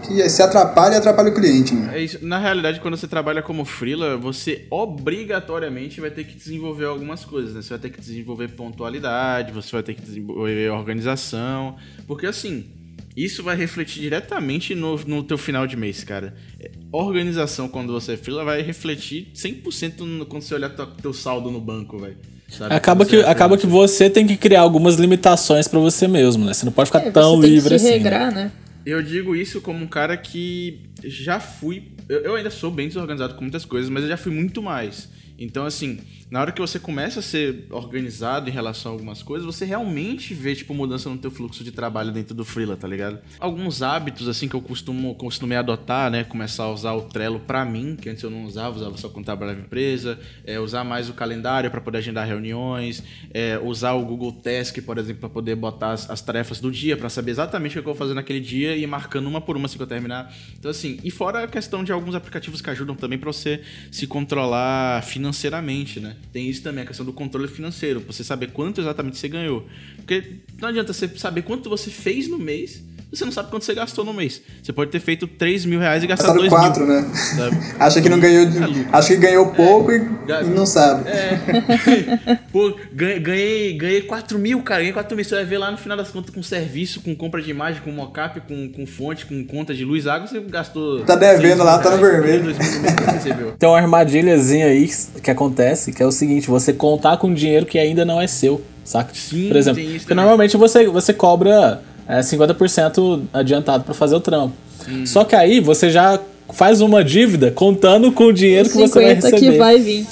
[0.02, 2.04] que se atrapalha e atrapalha o cliente, né?
[2.04, 2.08] É.
[2.22, 7.54] Na realidade, quando você trabalha como freela, você obrigatoriamente vai ter que desenvolver algumas coisas,
[7.54, 7.62] né?
[7.62, 11.76] Você vai ter que desenvolver pontualidade, você vai ter que desenvolver organização,
[12.08, 12.66] porque assim,
[13.15, 16.34] isso vai refletir diretamente no, no teu final de mês, cara.
[16.60, 21.52] É, Organização quando você é vai refletir 100% no, quando você olhar teu, teu saldo
[21.52, 22.17] no banco, velho.
[22.50, 22.74] Sabe?
[22.74, 26.45] Acaba que, você é acaba que você tem que criar algumas limitações pra você mesmo,
[26.45, 26.54] né?
[26.54, 27.98] Você não pode ficar É, tão você tem livre que se assim.
[27.98, 28.04] né?
[28.04, 28.52] regrar, né?
[28.86, 31.91] Eu digo isso como um cara que já fui.
[32.08, 35.10] Eu, eu ainda sou bem desorganizado com muitas coisas, mas eu já fui muito mais.
[35.39, 35.99] Então, assim,
[36.30, 40.34] na hora que você começa a ser organizado em relação a algumas coisas, você realmente
[40.34, 43.19] vê, tipo, mudança no teu fluxo de trabalho dentro do Freela, tá ligado?
[43.39, 46.23] Alguns hábitos, assim, que eu costumo, costumei adotar, né?
[46.23, 49.25] Começar a usar o Trello pra mim, que antes eu não usava, usava só quando
[49.25, 50.19] trabalhava em empresa.
[50.45, 53.02] É, usar mais o calendário para poder agendar reuniões.
[53.34, 56.97] É, usar o Google Task, por exemplo, para poder botar as, as tarefas do dia,
[56.97, 59.56] para saber exatamente o que eu vou fazer naquele dia e ir marcando uma por
[59.56, 60.34] uma assim que eu terminar.
[60.58, 64.06] Então, assim, e fora a questão de alguns aplicativos que ajudam também para você se
[64.06, 65.29] controlar financeiramente,
[66.00, 66.15] né?
[66.32, 69.68] Tem isso também, a questão do controle financeiro, você saber quanto exatamente você ganhou.
[69.98, 73.74] Porque não adianta você saber quanto você fez no mês, você não sabe quanto você
[73.74, 74.41] gastou no mês.
[74.62, 76.60] Você pode ter feito 3 mil reais e gastado Passaram 2 mil.
[76.62, 77.10] quatro, né?
[77.36, 77.58] sabe?
[77.80, 78.45] Acha que não ganhou,
[78.91, 81.06] acha que ganhou pouco e, ga- e não sabe.
[82.52, 84.80] Pô, ganhei, ganhei, ganhei 4 mil, cara.
[84.82, 85.26] Ganhei 4 mil.
[85.26, 87.91] Você vai ver lá no final das contas com serviço, com compra de imagem, com
[87.91, 91.02] mockup, com, com fonte, com conta de luz, água, você gastou.
[91.02, 92.43] Tá devendo 6 lá, tá no reais, vermelho.
[92.43, 93.52] 2 mil no recebeu.
[93.58, 94.89] Tem uma armadilhazinha aí
[95.24, 98.62] que acontece, que é o seguinte, você contar com dinheiro que ainda não é seu,
[98.84, 99.13] saca?
[99.13, 104.56] Sim, Por exemplo, porque normalmente você, você cobra é, 50% adiantado pra fazer o trampo.
[105.06, 106.19] Só que aí você já
[106.52, 109.52] faz uma dívida contando com o dinheiro que você vai 50 receber.
[109.52, 110.08] que vai vir.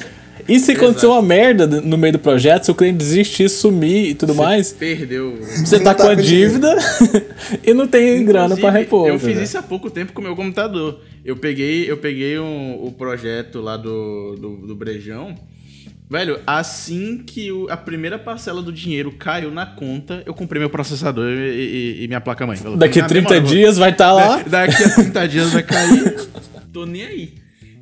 [0.48, 4.14] E se acontecer uma merda no meio do projeto, se o cliente desistir, sumir e
[4.14, 5.38] tudo mais, Perdeu.
[5.42, 6.74] você tá tá com a dívida
[7.66, 9.08] e não tem grana pra Inclusive, repor.
[9.08, 9.44] Eu fiz entendeu?
[9.44, 11.02] isso há pouco tempo com o meu computador.
[11.26, 15.36] Eu peguei, eu peguei um, o projeto lá do, do, do Brejão.
[16.10, 20.70] Velho, assim que o- a primeira parcela do dinheiro caiu na conta, eu comprei meu
[20.70, 22.56] processador e, e- e minha placa-mãe.
[22.58, 24.38] Falou, Daqui "Na 30 mesma hora, dias vai estar lá.
[24.38, 26.16] Da- Daqui a 30 dias vai cair.
[26.72, 27.34] Tô nem aí.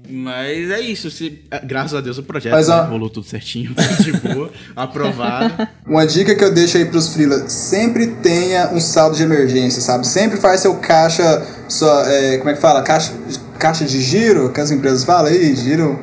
[0.08, 1.10] Mas é isso.
[1.10, 5.68] Se, graças a Deus o projeto Mas, né, rolou tudo certinho, de boa, aprovado.
[5.86, 10.06] Uma dica que eu deixo aí pros freelas, sempre tenha um saldo de emergência, sabe?
[10.08, 11.24] Sempre faz seu caixa,
[11.68, 12.84] sua, é, como é que fala?
[12.84, 13.14] Caixa,
[13.60, 16.00] caixa de giro, que as empresas falam aí, giro,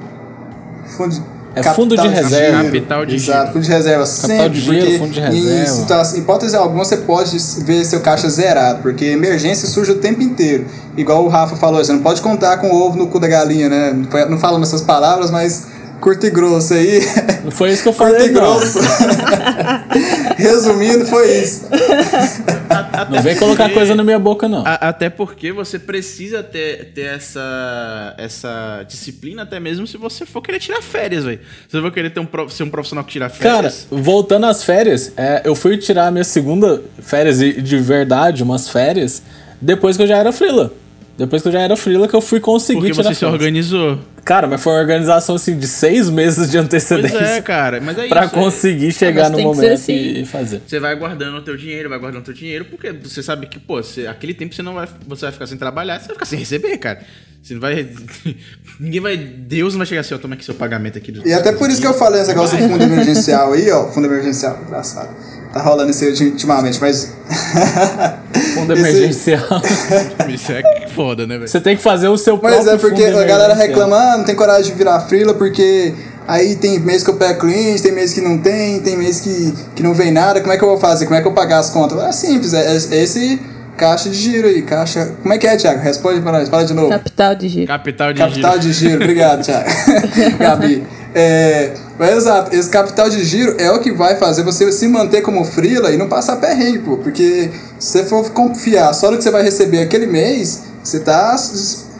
[0.96, 2.56] fundo, É fundo de Capital reserva.
[2.58, 2.64] giro.
[2.64, 3.52] Capital de Exato, giro.
[3.52, 4.48] fundo de reserva Capital sempre.
[4.50, 5.66] de giro, fundo de Em, reserva.
[5.72, 10.22] situação, em hipótese alguma, você pode ver seu caixa zerado, porque emergência surge o tempo
[10.22, 10.64] inteiro.
[10.96, 13.68] Igual o Rafa falou, você não pode contar com o ovo no cu da galinha,
[13.68, 13.92] né?
[14.30, 15.66] Não falando essas palavras, mas
[16.00, 17.00] curto e grosso aí.
[17.44, 18.40] Não foi isso que eu Curto falei, e não.
[18.40, 18.78] grosso.
[20.36, 21.62] Resumindo, foi isso.
[23.10, 24.66] Não vem colocar coisa na minha boca, não.
[24.66, 30.42] A- até porque você precisa ter, ter essa, essa disciplina até mesmo se você for
[30.42, 31.40] querer tirar férias, velho.
[31.68, 33.86] Se você for querer ter um, ser um profissional que tira Cara, férias...
[33.90, 38.68] voltando às férias, é, eu fui tirar a minha segunda férias de de verdade, umas
[38.68, 39.22] férias,
[39.60, 40.72] depois que eu já era frila.
[41.16, 43.98] Depois que eu já era frila que eu fui conseguir porque tirar você se organizou.
[44.24, 47.80] Cara, mas foi uma organização assim de seis meses de Pois antecedência é, cara.
[47.80, 48.34] Mas é pra isso.
[48.34, 49.92] é- conseguir chegar mas no momento assim.
[49.92, 50.62] e, e fazer.
[50.66, 53.58] Você vai guardando o teu dinheiro, vai guardando o teu dinheiro, porque você sabe que,
[53.60, 56.26] pô, você, aquele tempo você não vai, você vai ficar sem trabalhar, você vai ficar
[56.26, 57.00] sem receber, cara.
[57.42, 57.86] Você não vai.
[58.80, 59.16] Ninguém vai.
[59.16, 61.12] Deus não vai chegar assim, ó, toma aqui seu pagamento aqui.
[61.12, 63.88] Do, E até por isso que eu falei esse negócio do fundo emergencial aí, ó.
[63.88, 65.14] Fundo emergencial, engraçado.
[65.52, 67.12] Tá rolando isso aí ultimamente, mas.
[68.54, 69.40] Fundo emergencial.
[70.28, 71.48] Isso é foda, né, velho?
[71.48, 74.24] Você tem que fazer o seu Mas próprio é porque a galera reclama, ah, não
[74.24, 75.94] tem coragem de virar frila porque
[76.26, 79.54] aí tem mês que eu pego cliente, tem mês que não tem, tem mês que,
[79.74, 81.06] que não vem nada, como é que eu vou fazer?
[81.06, 81.98] Como é que eu vou pagar as contas?
[82.02, 83.40] É simples, é, é esse
[83.76, 85.14] caixa de giro aí, caixa...
[85.22, 85.80] Como é que é, Thiago?
[85.80, 86.88] Responde pra nós, fala de novo.
[86.88, 87.66] Capital de giro.
[87.66, 88.62] Capital de Capital giro.
[88.62, 89.68] de giro, obrigado, Thiago.
[90.38, 90.86] Gabi.
[91.14, 95.20] É, mas exato, esse capital de giro é o que vai fazer você se manter
[95.20, 96.96] como frila e não passar perrengue, pô.
[96.96, 101.36] Porque se você for confiar só no que você vai receber aquele mês, você tá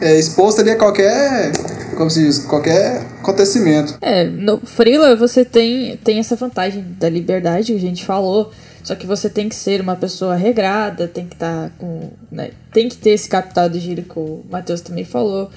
[0.01, 1.51] é, exposto ali a qualquer.
[1.95, 2.39] Como se diz?
[2.39, 3.95] Qualquer acontecimento.
[4.01, 8.51] É, no Freela você tem, tem essa vantagem da liberdade que a gente falou.
[8.83, 12.09] Só que você tem que ser uma pessoa regrada, tem que estar com.
[12.29, 15.49] né, tem que ter esse capital de giro que o Matheus também falou.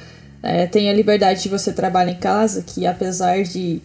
[0.42, 3.82] É, tem a liberdade de você trabalhar em casa, que apesar de,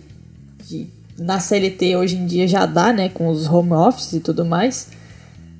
[0.68, 3.10] de na CLT hoje em dia já dá, né?
[3.10, 4.90] Com os home office e tudo mais,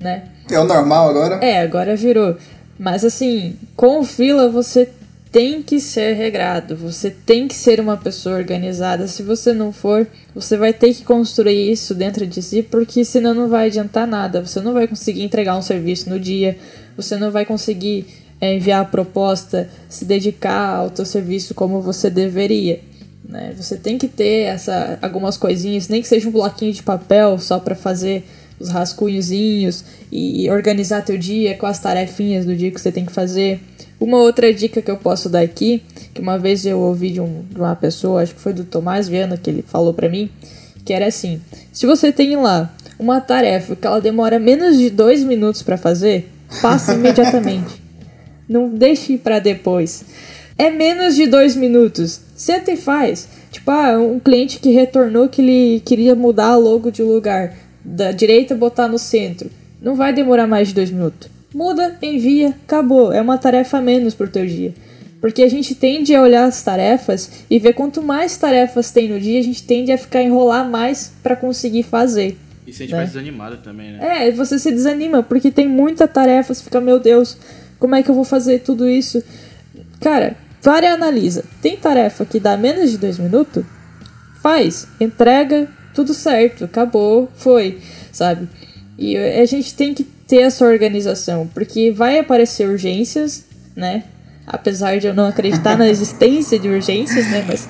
[0.00, 0.28] né?
[0.48, 1.44] É o normal agora?
[1.44, 2.36] É, agora virou.
[2.78, 4.88] Mas assim, com o Freela você
[5.32, 9.08] tem que ser regrado, você tem que ser uma pessoa organizada.
[9.08, 13.32] Se você não for, você vai ter que construir isso dentro de si, porque senão
[13.32, 14.44] não vai adiantar nada.
[14.44, 16.58] Você não vai conseguir entregar um serviço no dia,
[16.94, 18.04] você não vai conseguir
[18.38, 22.80] é, enviar a proposta, se dedicar ao teu serviço como você deveria.
[23.26, 23.54] Né?
[23.56, 27.58] Você tem que ter essa, algumas coisinhas, nem que seja um bloquinho de papel só
[27.58, 28.22] para fazer
[28.60, 33.12] os rascunhozinhos e organizar teu dia com as tarefinhas do dia que você tem que
[33.12, 33.60] fazer.
[34.02, 35.80] Uma outra dica que eu posso dar aqui,
[36.12, 39.06] que uma vez eu ouvi de, um, de uma pessoa, acho que foi do Tomás
[39.06, 40.28] Viana, que ele falou pra mim,
[40.84, 41.40] que era assim:
[41.72, 46.28] se você tem lá uma tarefa que ela demora menos de dois minutos para fazer,
[46.60, 47.80] faça imediatamente.
[48.48, 50.04] Não deixe para depois.
[50.58, 52.22] É menos de dois minutos.
[52.34, 53.28] Senta e faz.
[53.52, 57.54] Tipo, ah, um cliente que retornou que ele queria mudar a logo de lugar.
[57.84, 59.48] Da direita botar no centro.
[59.80, 61.30] Não vai demorar mais de dois minutos.
[61.54, 63.12] Muda, envia, acabou.
[63.12, 64.74] É uma tarefa a menos por teu dia.
[65.20, 69.20] Porque a gente tende a olhar as tarefas e ver quanto mais tarefas tem no
[69.20, 72.36] dia, a gente tende a ficar a enrolar mais para conseguir fazer.
[72.66, 73.04] E se a gente né?
[73.04, 74.26] desanimado também, né?
[74.26, 77.36] É, você se desanima, porque tem muita tarefa, você fica, meu Deus,
[77.78, 79.22] como é que eu vou fazer tudo isso?
[80.00, 81.44] Cara, para e analisa.
[81.60, 83.64] Tem tarefa que dá menos de dois minutos?
[84.40, 87.78] Faz, entrega, tudo certo, acabou, foi,
[88.10, 88.48] sabe?
[88.98, 93.44] E a gente tem que ter essa organização, porque vai aparecer urgências,
[93.76, 94.04] né?
[94.46, 97.44] Apesar de eu não acreditar na existência de urgências, né?
[97.46, 97.68] Mas.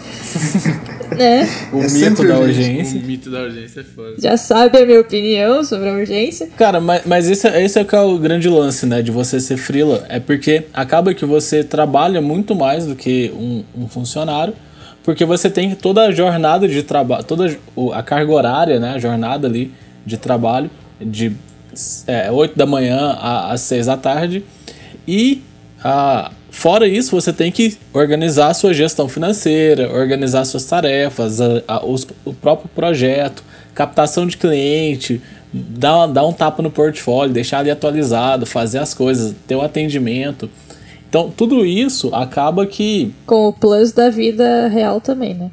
[1.18, 1.48] né?
[1.72, 3.00] O É mito da urgência.
[3.00, 4.14] O mito da urgência é foda.
[4.16, 6.50] Já sabe a minha opinião sobre a urgência.
[6.56, 9.40] Cara, mas, mas esse, é- esse é que é o grande lance, né, de você
[9.40, 10.06] ser frila.
[10.08, 14.54] É porque acaba que você trabalha muito mais do que um, um funcionário,
[15.02, 17.58] porque você tem toda a jornada de trabalho, toda
[17.92, 19.72] a carga horária, né, a jornada ali
[20.06, 20.70] de trabalho,
[21.00, 21.32] de
[22.06, 24.44] é, 8 da manhã às 6 da tarde.
[25.06, 25.42] E
[25.84, 31.62] ah, fora isso, você tem que organizar a sua gestão financeira, organizar suas tarefas, a-
[31.66, 33.42] a- os- o próprio projeto,
[33.74, 35.20] captação de cliente,
[35.52, 40.48] dar, dar um tapa no portfólio, deixar ali atualizado, fazer as coisas, ter o atendimento.
[41.08, 45.50] Então, tudo isso acaba que Com o plus da vida real também, né?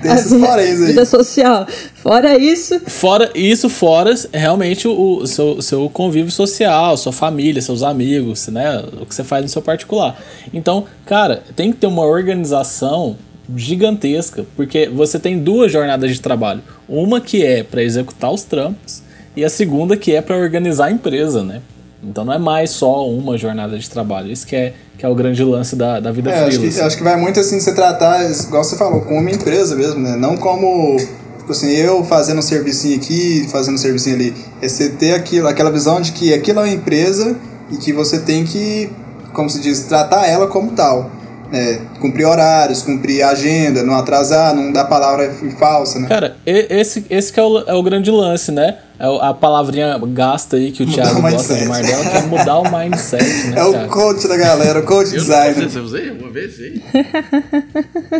[0.00, 0.86] Tem esses poréns aí.
[0.86, 1.66] Vida social.
[1.94, 7.82] Fora isso, Fora isso, fora realmente o, o seu, seu convívio social, sua família, seus
[7.82, 8.82] amigos, né?
[9.00, 10.18] O que você faz no seu particular.
[10.52, 13.16] Então, cara, tem que ter uma organização
[13.56, 16.62] gigantesca, porque você tem duas jornadas de trabalho.
[16.88, 19.02] Uma que é para executar os trampos
[19.36, 21.60] e a segunda que é para organizar a empresa, né?
[22.02, 24.32] Então não é mais só uma jornada de trabalho.
[24.32, 26.96] Isso que é, que é o grande lance da, da vida É, acho que, acho
[26.98, 30.14] que vai muito assim você tratar, igual você falou, como uma empresa mesmo, né?
[30.14, 30.94] Não como,
[31.38, 34.34] tipo assim, eu fazendo um servicinho aqui, fazendo um servicinho ali.
[34.60, 37.34] É você ter aquilo, aquela visão de que aquilo é uma empresa
[37.70, 38.92] e que você tem que,
[39.32, 41.10] como se diz, tratar ela como tal.
[41.50, 41.80] né?
[41.98, 46.08] cumprir horários, cumprir agenda, não atrasar, não dar palavra falsa, né?
[46.08, 48.76] Cara, esse, esse que é o, é o grande lance, né?
[49.02, 52.22] É a palavrinha gasta aí que o Mudar Thiago o gosta do Mardel, que é
[52.26, 53.92] mudar o mindset, né, É o Thiago?
[53.94, 55.70] coach da galera, o coach Eu designer.
[55.70, 56.82] você usei uma vez, sei.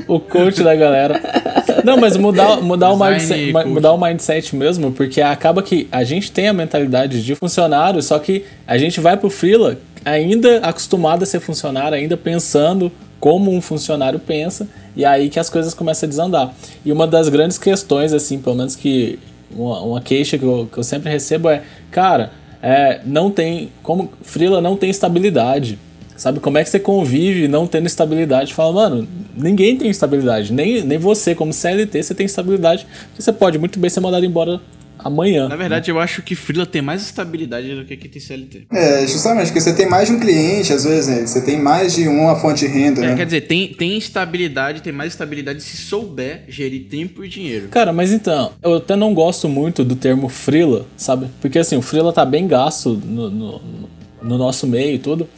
[0.08, 1.20] O coach da galera.
[1.84, 6.32] Não, mas mudar, mudar, o mindset, mudar o mindset mesmo, porque acaba que a gente
[6.32, 11.26] tem a mentalidade de funcionário, só que a gente vai pro freela ainda acostumado a
[11.26, 14.66] ser funcionário, ainda pensando como um funcionário pensa,
[14.96, 16.54] e aí que as coisas começam a desandar.
[16.86, 19.18] E uma das grandes questões, assim, pelo menos que
[19.54, 22.32] uma, uma queixa que eu, que eu sempre recebo é, cara,
[22.62, 25.78] é, não tem, como freela não tem estabilidade.
[26.16, 28.52] Sabe, como é que você convive não tendo estabilidade?
[28.52, 30.52] Fala, mano, ninguém tem estabilidade.
[30.52, 32.86] Nem, nem você, como CLT, você tem estabilidade.
[33.18, 34.60] Você pode muito bem ser mandado embora
[35.04, 35.48] amanhã.
[35.48, 38.66] Na verdade, eu acho que Freela tem mais estabilidade do que quem tem CLT.
[38.72, 41.26] É, justamente, porque você tem mais de um cliente, às vezes, né?
[41.26, 43.16] Você tem mais de uma fonte de renda, É, né?
[43.16, 47.68] quer dizer, tem, tem estabilidade, tem mais estabilidade se souber gerir tempo e dinheiro.
[47.68, 51.26] Cara, mas então, eu até não gosto muito do termo frila, sabe?
[51.40, 53.60] Porque assim, o frila tá bem gasto no, no,
[54.22, 55.28] no nosso meio e tudo.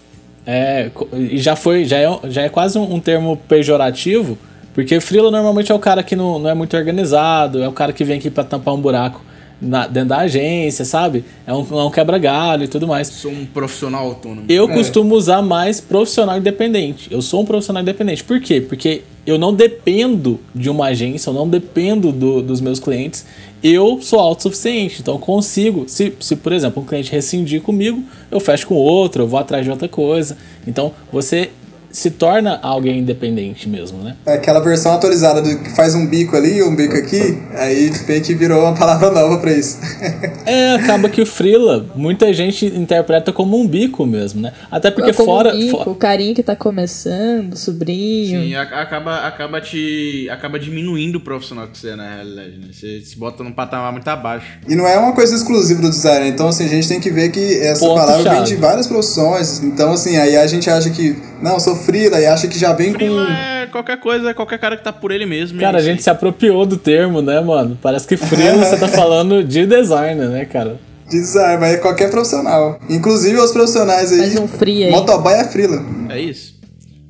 [0.44, 4.36] É, e já foi, já é, já é quase um, um termo pejorativo,
[4.74, 7.92] porque frila normalmente é o cara que não, não é muito organizado, é o cara
[7.92, 9.22] que vem aqui pra tampar um buraco
[9.62, 11.24] na- dentro da agência, sabe?
[11.46, 13.06] É um, é um quebra-galho e tudo mais.
[13.08, 14.44] Sou um profissional autônomo.
[14.48, 17.08] Eu costumo usar mais profissional independente.
[17.10, 18.24] Eu sou um profissional independente.
[18.24, 18.60] Por quê?
[18.60, 23.24] Porque eu não dependo de uma agência, eu não dependo do- dos meus clientes.
[23.62, 25.84] Eu sou autossuficiente, então eu consigo.
[25.86, 29.64] Se, se, por exemplo, um cliente rescindir comigo, eu fecho com outro, eu vou atrás
[29.64, 30.36] de outra coisa.
[30.66, 31.50] Então você
[31.92, 34.16] se torna alguém independente mesmo, né?
[34.26, 37.92] É Aquela versão atualizada do que faz um bico ali e um bico aqui, aí
[38.08, 39.78] meio que virou uma palavra nova pra isso.
[40.44, 44.52] É, acaba que o Freela, muita gente interpreta como um bico mesmo, né?
[44.70, 45.54] Até porque Como fora.
[45.54, 48.42] o Nico, fo- o carinho que tá começando, o sobrinho.
[48.42, 50.28] Sim, acaba, acaba te.
[50.30, 52.66] acaba diminuindo o profissional que você é na realidade, né?
[52.72, 54.46] Você se bota num patamar muito abaixo.
[54.68, 57.30] E não é uma coisa exclusiva do designer, então assim, a gente tem que ver
[57.30, 58.46] que essa Ponto palavra vem chave.
[58.48, 59.62] de várias profissões.
[59.62, 62.72] Então assim, aí a gente acha que, não, eu sou freela e acha que já
[62.72, 63.32] vem Freela com...
[63.32, 65.60] é qualquer coisa, é qualquer cara que tá por ele mesmo.
[65.60, 67.78] Cara, a gente se apropriou do termo, né, mano?
[67.80, 70.78] Parece que freela você tá falando de designer, né, cara?
[71.08, 72.80] Design, mas é qualquer profissional.
[72.88, 74.20] Inclusive os profissionais aí.
[74.20, 74.90] Faz um free aí.
[74.90, 75.84] Motoboy é freela.
[76.08, 76.52] É isso.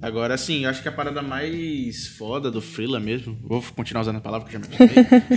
[0.00, 3.38] Agora, sim, eu acho que a parada mais foda do Freela mesmo.
[3.44, 5.36] Vou continuar usando a palavra que eu já me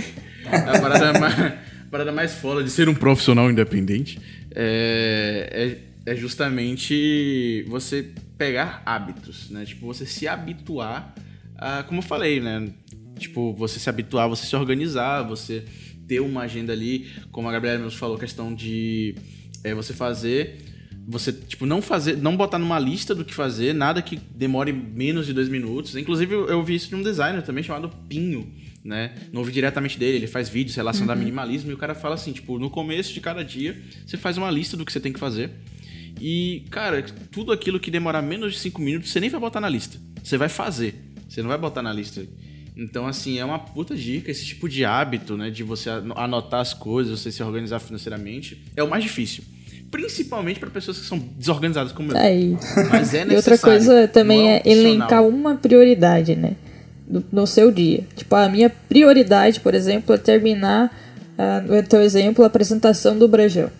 [0.50, 1.52] a, parada mais, a
[1.88, 4.18] parada mais foda de ser um profissional independente
[4.58, 9.64] é, é, é justamente você pegar hábitos, né?
[9.64, 11.14] Tipo, você se habituar
[11.56, 11.82] a.
[11.82, 12.68] Como eu falei, né?
[13.18, 15.64] Tipo, você se habituar, você se organizar, você
[16.06, 19.14] ter uma agenda ali, como a Gabriela mesmo falou, questão de
[19.64, 20.58] é, você fazer
[21.08, 25.24] você, tipo, não fazer, não botar numa lista do que fazer, nada que demore menos
[25.24, 25.94] de dois minutos.
[25.94, 28.52] Inclusive, eu, vi isso de um designer também chamado Pinho,
[28.84, 29.14] né?
[29.32, 32.32] Não ouvi diretamente dele, ele faz vídeos relacionados a minimalismo e o cara fala assim,
[32.32, 35.20] tipo, no começo de cada dia, você faz uma lista do que você tem que
[35.20, 35.50] fazer.
[36.20, 39.68] E, cara, tudo aquilo que demorar menos de cinco minutos, você nem vai botar na
[39.68, 39.98] lista.
[40.22, 40.94] Você vai fazer.
[41.28, 42.22] Você não vai botar na lista.
[42.76, 45.50] Então, assim, é uma puta dica, esse tipo de hábito, né?
[45.50, 49.44] De você ano- anotar as coisas, você se organizar financeiramente, é o mais difícil.
[49.90, 52.16] Principalmente para pessoas que são desorganizadas como eu.
[52.16, 52.56] Aí.
[52.90, 53.30] Mas é necessário.
[53.32, 54.82] E outra coisa também não é opcional.
[54.84, 56.52] elencar uma prioridade, né?
[57.08, 58.04] No, no seu dia.
[58.16, 60.90] Tipo, a minha prioridade, por exemplo, é terminar,
[61.38, 63.70] ah, no teu exemplo, a apresentação do Brajão.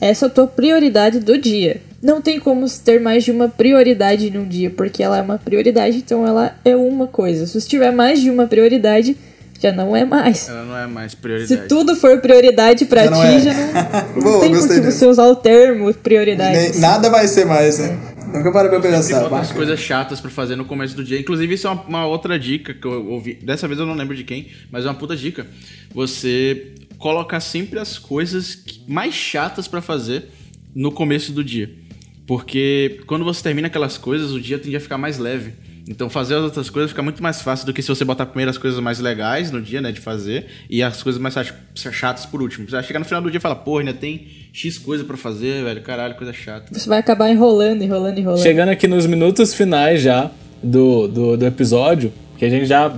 [0.00, 1.80] Essa é a tua prioridade do dia.
[2.02, 5.98] Não tem como ter mais de uma prioridade num dia, porque ela é uma prioridade,
[5.98, 7.46] então ela é uma coisa.
[7.46, 9.16] Se você tiver mais de uma prioridade,
[9.60, 10.48] já não é mais.
[10.48, 11.68] Ela não é mais Se prioridade.
[11.68, 13.40] tudo for prioridade pra Já ti, não é.
[13.40, 16.56] já não, não Boa, tem por gostei que você usar o termo prioridade.
[16.70, 17.98] Nem- nada vai ser mais, né?
[18.32, 19.20] Nunca parei pra pensar.
[19.22, 19.54] bota as bacana.
[19.54, 21.18] coisas chatas pra fazer no começo do dia.
[21.20, 23.34] Inclusive, isso é uma, uma outra dica que eu ouvi.
[23.34, 25.46] Dessa vez eu não lembro de quem, mas é uma puta dica.
[25.92, 26.68] Você
[27.00, 30.26] colocar sempre as coisas mais chatas pra fazer
[30.74, 31.68] no começo do dia.
[32.26, 35.54] Porque quando você termina aquelas coisas, o dia tende a ficar mais leve.
[35.88, 38.50] Então fazer as outras coisas fica muito mais fácil do que se você botar primeiro
[38.50, 41.54] as coisas mais legais no dia, né, de fazer, e as coisas mais chat-
[41.90, 42.66] chatas por último.
[42.66, 45.16] Você vai chegar no final do dia e fala, pô, ainda tem X coisa pra
[45.16, 46.66] fazer, velho, caralho, coisa chata.
[46.72, 48.42] Você vai acabar enrolando, enrolando, enrolando.
[48.42, 50.30] Chegando aqui nos minutos finais já
[50.62, 52.94] do, do, do episódio, que a gente já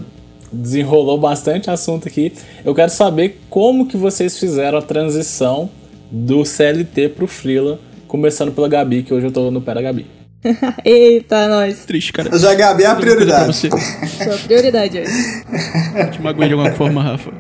[0.53, 2.33] desenrolou bastante assunto aqui,
[2.65, 5.71] eu quero saber como que vocês fizeram a transição
[6.11, 7.81] do CLT pro Freela
[8.13, 10.05] Começando pela Gabi, que hoje eu tô no pé da Gabi.
[10.85, 11.87] Eita, nós.
[11.87, 12.39] Triste, cara.
[12.39, 13.47] Já a Gabi é a prioridade.
[13.47, 13.71] você.
[13.71, 16.11] Sua prioridade hoje.
[16.13, 17.33] Te magoei de alguma forma, Rafa.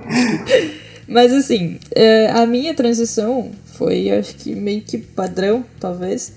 [1.07, 6.33] Mas assim, é, a minha transição foi, acho que meio que padrão, talvez.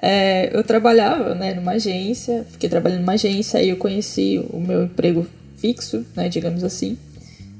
[0.00, 4.84] É, eu trabalhava né, numa agência, fiquei trabalhando numa agência, aí eu conheci o meu
[4.84, 5.26] emprego
[5.64, 6.98] fixo, né, digamos assim.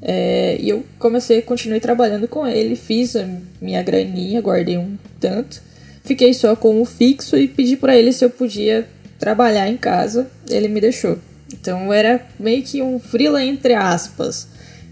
[0.02, 3.26] É, e eu comecei, continuei trabalhando com ele, fiz a
[3.62, 5.62] minha graninha, guardei um tanto.
[6.04, 8.86] Fiquei só com o fixo e pedi pra ele se eu podia
[9.18, 10.26] trabalhar em casa.
[10.50, 11.18] Ele me deixou.
[11.50, 14.48] Então era meio que um freela entre aspas,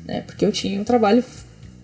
[0.06, 0.22] né?
[0.26, 1.22] Porque eu tinha um trabalho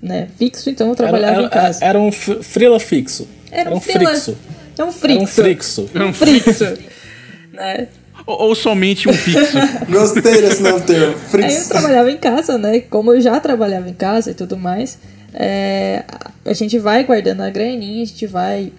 [0.00, 1.84] né, fixo, então eu trabalhava era, em casa.
[1.84, 3.28] Era um frila fixo.
[3.50, 4.38] Era Era um freela- frixo.
[4.78, 5.86] É um Era um frixo.
[5.86, 5.90] frixo.
[5.94, 6.78] Um frixo.
[7.52, 7.88] né?
[8.28, 9.56] Ou, ou somente um fixo.
[9.88, 11.06] Gostei desse novo termo.
[11.06, 11.68] Aí eu Frix.
[11.68, 12.80] trabalhava em casa, né?
[12.80, 14.98] Como eu já trabalhava em casa e tudo mais,
[15.32, 16.04] é,
[16.44, 18.70] a gente vai guardando a graninha, a gente vai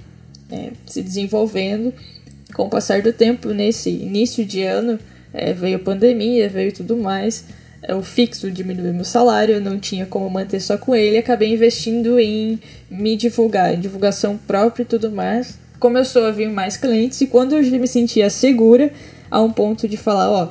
[0.51, 1.91] é, se desenvolvendo.
[2.53, 4.99] Com o passar do tempo, nesse início de ano,
[5.33, 7.45] é, veio a pandemia, veio tudo mais.
[7.81, 11.51] É, o fixo diminuiu meu salário, eu não tinha como manter só com ele, acabei
[11.51, 15.57] investindo em me divulgar, em divulgação própria e tudo mais.
[15.79, 18.91] Começou a vir mais clientes e quando eu já me sentia segura,
[19.30, 20.47] a um ponto de falar, ó,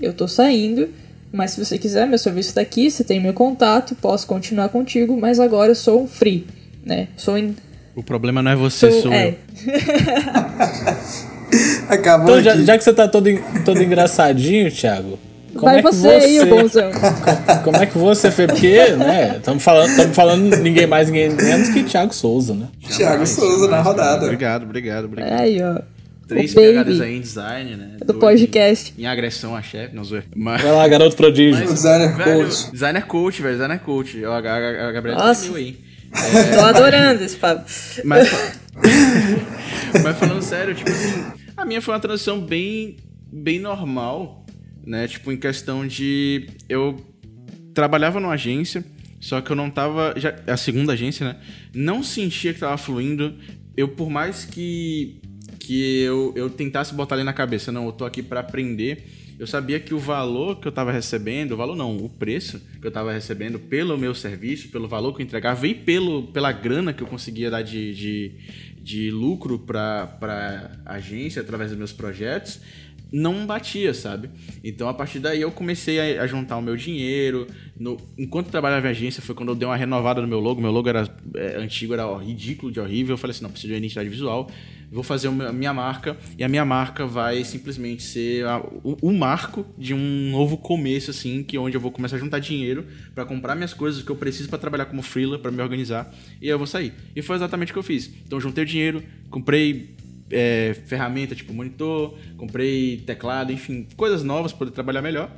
[0.00, 0.88] eu tô saindo,
[1.32, 5.18] mas se você quiser, meu serviço tá aqui, você tem meu contato, posso continuar contigo,
[5.20, 6.46] mas agora eu sou um free,
[6.84, 7.08] né?
[7.16, 7.56] Sou em.
[7.94, 9.34] O problema não é você, Sou, sou é, eu.
[11.88, 12.64] Acabou Então, já, aqui.
[12.64, 13.28] já que você tá todo,
[13.64, 15.18] todo engraçadinho, Thiago.
[15.54, 16.90] Como Vai é que você aí, o bonzão.
[17.64, 18.50] Como é que você fez?
[18.50, 22.66] Porque, né, estamos falando, tamo falando ninguém mais, ninguém menos que Thiago Souza, né?
[22.96, 24.24] Thiago Souza na rodada.
[24.24, 25.40] Obrigado, obrigado, obrigado.
[25.40, 25.80] Aí, ó.
[26.28, 27.96] Três pegadas aí em design, né?
[28.00, 28.94] do Dois podcast.
[28.98, 30.22] Em agressão a chefe, não zoei.
[30.36, 31.64] Mas, Vai lá, garoto prodígio.
[31.66, 32.70] O designer velho, coach.
[32.70, 33.54] Designer coach, velho.
[33.54, 34.24] Designer coach.
[34.24, 35.50] A, a, a, a Gabriela Nossa.
[35.50, 35.78] tá aí.
[36.54, 37.64] Tô adorando esse papo.
[38.04, 38.28] Mas,
[40.02, 41.24] mas falando sério, tipo assim,
[41.56, 42.96] a minha foi uma transição bem,
[43.32, 44.44] bem normal,
[44.86, 45.08] né?
[45.08, 46.48] Tipo, em questão de.
[46.68, 47.04] Eu
[47.74, 48.84] trabalhava numa agência,
[49.20, 50.14] só que eu não tava.
[50.16, 51.36] Já, a segunda agência, né?
[51.74, 53.34] Não sentia que tava fluindo.
[53.76, 55.20] Eu, por mais que.
[55.68, 59.04] Que eu, eu tentasse botar ali na cabeça, não, eu tô aqui pra aprender.
[59.38, 62.86] Eu sabia que o valor que eu tava recebendo, o valor não, o preço que
[62.86, 66.94] eu tava recebendo pelo meu serviço, pelo valor que eu entregava e pelo, pela grana
[66.94, 68.32] que eu conseguia dar de, de,
[68.80, 72.62] de lucro pra, pra agência através dos meus projetos,
[73.12, 74.30] não batia, sabe?
[74.64, 77.46] Então a partir daí eu comecei a, a juntar o meu dinheiro.
[77.78, 80.62] No, enquanto trabalhava em agência, foi quando eu dei uma renovada no meu logo.
[80.62, 83.12] Meu logo era é, antigo, era ó, ridículo de horrível.
[83.12, 84.50] Eu falei assim: não, preciso de uma identidade visual.
[84.90, 89.12] Vou fazer a minha marca e a minha marca vai simplesmente ser a- o, o
[89.12, 92.86] marco de um novo começo, assim, que é onde eu vou começar a juntar dinheiro
[93.14, 96.10] pra comprar minhas coisas que eu preciso pra trabalhar como freela, pra me organizar
[96.40, 96.94] e eu vou sair.
[97.14, 98.10] E foi exatamente o que eu fiz.
[98.26, 99.94] Então eu juntei o dinheiro, comprei
[100.30, 105.30] é, ferramenta tipo monitor, comprei teclado, enfim, coisas novas pra poder trabalhar melhor.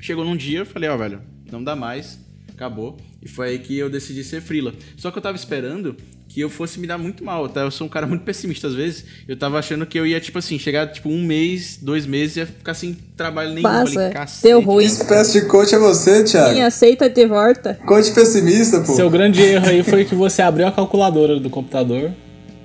[0.00, 1.20] Chegou num dia, eu falei, ó, velho,
[1.50, 2.18] não dá mais,
[2.50, 2.96] acabou.
[3.22, 4.72] E foi aí que eu decidi ser freela.
[4.96, 5.96] Só que eu tava esperando
[6.28, 7.62] que eu fosse me dar muito mal, tá?
[7.62, 9.04] Eu sou um cara muito pessimista às vezes.
[9.26, 12.40] Eu tava achando que eu ia, tipo assim, chegar, tipo, um mês, dois meses e
[12.40, 13.62] ia ficar sem trabalho nenhum.
[13.62, 14.42] Passa, falei, cacete.
[14.42, 14.84] deu ruim.
[14.84, 16.60] Que espécie de coach é você, Quem Thiago?
[16.60, 17.74] aceita e te volta.
[17.86, 18.94] Coach pessimista, pô.
[18.94, 22.12] Seu grande erro aí foi que você abriu a calculadora do computador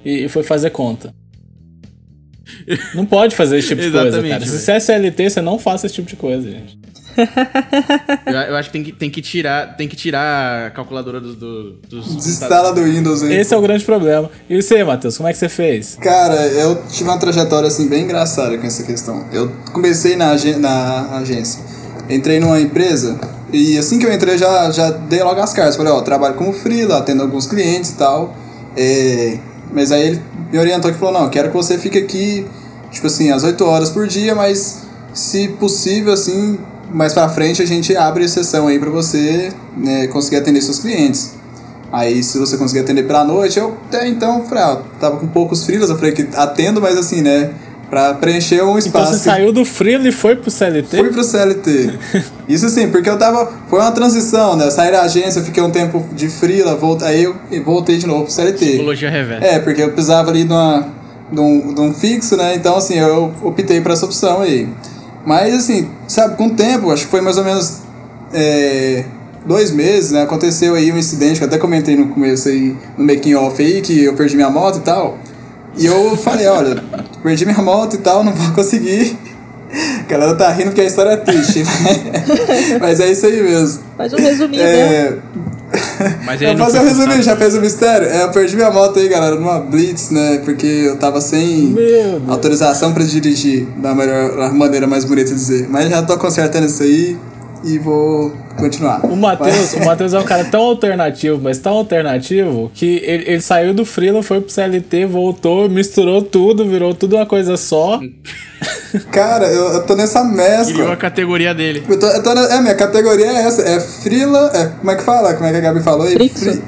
[0.04, 1.14] e, e foi fazer conta.
[2.94, 4.46] Não pode fazer esse tipo de coisa, Exatamente, cara.
[4.46, 6.83] Se você é CLT, você não faça esse tipo de coisa, gente.
[8.26, 11.34] Eu, eu acho que tem, que tem que tirar, tem que tirar a calculadora do,
[11.36, 12.16] do- dos...
[12.16, 13.34] Desinstala do Windows aí.
[13.36, 14.30] Esse é o grande problema.
[14.50, 15.98] E você, Matheus, como é que você fez?
[16.02, 19.26] Cara, eu tive uma trajetória assim bem engraçada com essa questão.
[19.32, 21.62] Eu comecei na, na agência,
[22.10, 23.20] entrei numa empresa
[23.52, 25.76] e assim que eu entrei já, já dei logo as cartas.
[25.76, 28.36] Falei, ó, trabalho como freela, atendo alguns clientes e tal.
[28.76, 29.38] É,
[29.72, 32.46] mas aí ele me orientou que falou, não, quero que você fique aqui,
[32.92, 34.84] tipo assim, às 8 horas por dia, mas
[35.14, 36.58] se possível, assim,
[36.94, 41.34] mais pra frente a gente abre exceção aí pra você né, conseguir atender seus clientes.
[41.92, 45.64] Aí, se você conseguir atender pela noite, eu até então, falei, ah, tava com poucos
[45.64, 47.52] frilas, eu falei que atendo, mas assim, né,
[47.88, 49.14] pra preencher um Então espaço.
[49.14, 50.98] você saiu do Freela e foi pro CLT?
[50.98, 51.94] Fui pro CLT.
[52.50, 53.52] Isso assim, porque eu tava.
[53.70, 54.66] Foi uma transição, né?
[54.66, 58.24] Eu saí da agência, fiquei um tempo de frila, voltei, aí eu voltei de novo
[58.24, 58.66] pro CLT.
[58.66, 59.46] Psicologia reversa.
[59.46, 60.88] É, porque eu precisava ali de, uma,
[61.32, 62.56] de, um, de um fixo, né?
[62.56, 64.68] Então, assim, eu optei por essa opção aí.
[65.26, 67.82] Mas, assim, sabe, com o tempo, acho que foi mais ou menos
[68.34, 69.06] é,
[69.46, 70.24] dois meses, né?
[70.24, 73.82] Aconteceu aí um incidente que eu até comentei no começo aí, no making off aí,
[73.82, 75.18] que eu perdi minha moto e tal.
[75.78, 76.84] E eu falei, olha,
[77.22, 79.18] perdi minha moto e tal, não vou conseguir.
[79.74, 81.64] A galera tá rindo porque a história é triste.
[82.80, 83.82] Mas é isso aí mesmo.
[83.98, 84.62] Faz um resuminho.
[84.62, 85.18] É,
[86.26, 87.24] Mas aí Eu não fazer resuminho, furtado.
[87.24, 88.08] já fez o mistério?
[88.08, 90.42] É, eu perdi minha moto aí, galera, numa blitz, né?
[90.44, 91.76] Porque eu tava sem
[92.28, 95.68] autorização pra dirigir, da melhor da maneira mais bonita de dizer.
[95.70, 97.18] Mas já tô consertando isso aí
[97.64, 99.06] e vou continuar.
[99.06, 103.42] O Matheus, o Matheus é um cara tão alternativo, mas tão alternativo, que ele, ele
[103.42, 108.00] saiu do Freela, foi pro CLT, voltou, misturou tudo, virou tudo uma coisa só.
[109.12, 110.94] Cara, eu, eu tô nessa Criou mescla.
[110.94, 111.84] a categoria dele.
[111.90, 114.96] Eu tô, eu tô na- é, minha categoria é essa, é frila, é, como é
[114.96, 115.34] que fala?
[115.34, 116.14] Como é que a Gabi falou aí?
[116.14, 116.40] Frixo.
[116.46, 116.62] Fri-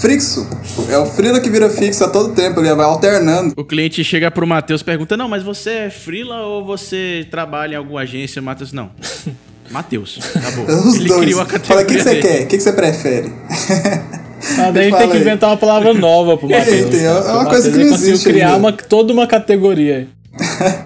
[0.00, 0.46] frixo.
[0.88, 3.52] É o frila que vira fixo a todo tempo, ele vai alternando.
[3.56, 7.74] O cliente chega pro Matheus e pergunta: Não, mas você é freela ou você trabalha
[7.74, 8.40] em alguma agência?
[8.40, 8.90] O Matheus, não.
[9.72, 10.64] Matheus, acabou.
[10.86, 11.20] Os Ele dois.
[11.22, 12.22] criou a Fala, categoria o que, que você dele.
[12.22, 12.42] quer?
[12.42, 13.32] O que, que você prefere?
[14.58, 16.90] Ah, daí a gente Fala tem que inventar uma palavra nova pro Matheus.
[16.90, 17.32] Tem, é cara.
[17.32, 20.08] uma coisa que ele não existe criar uma, toda uma categoria.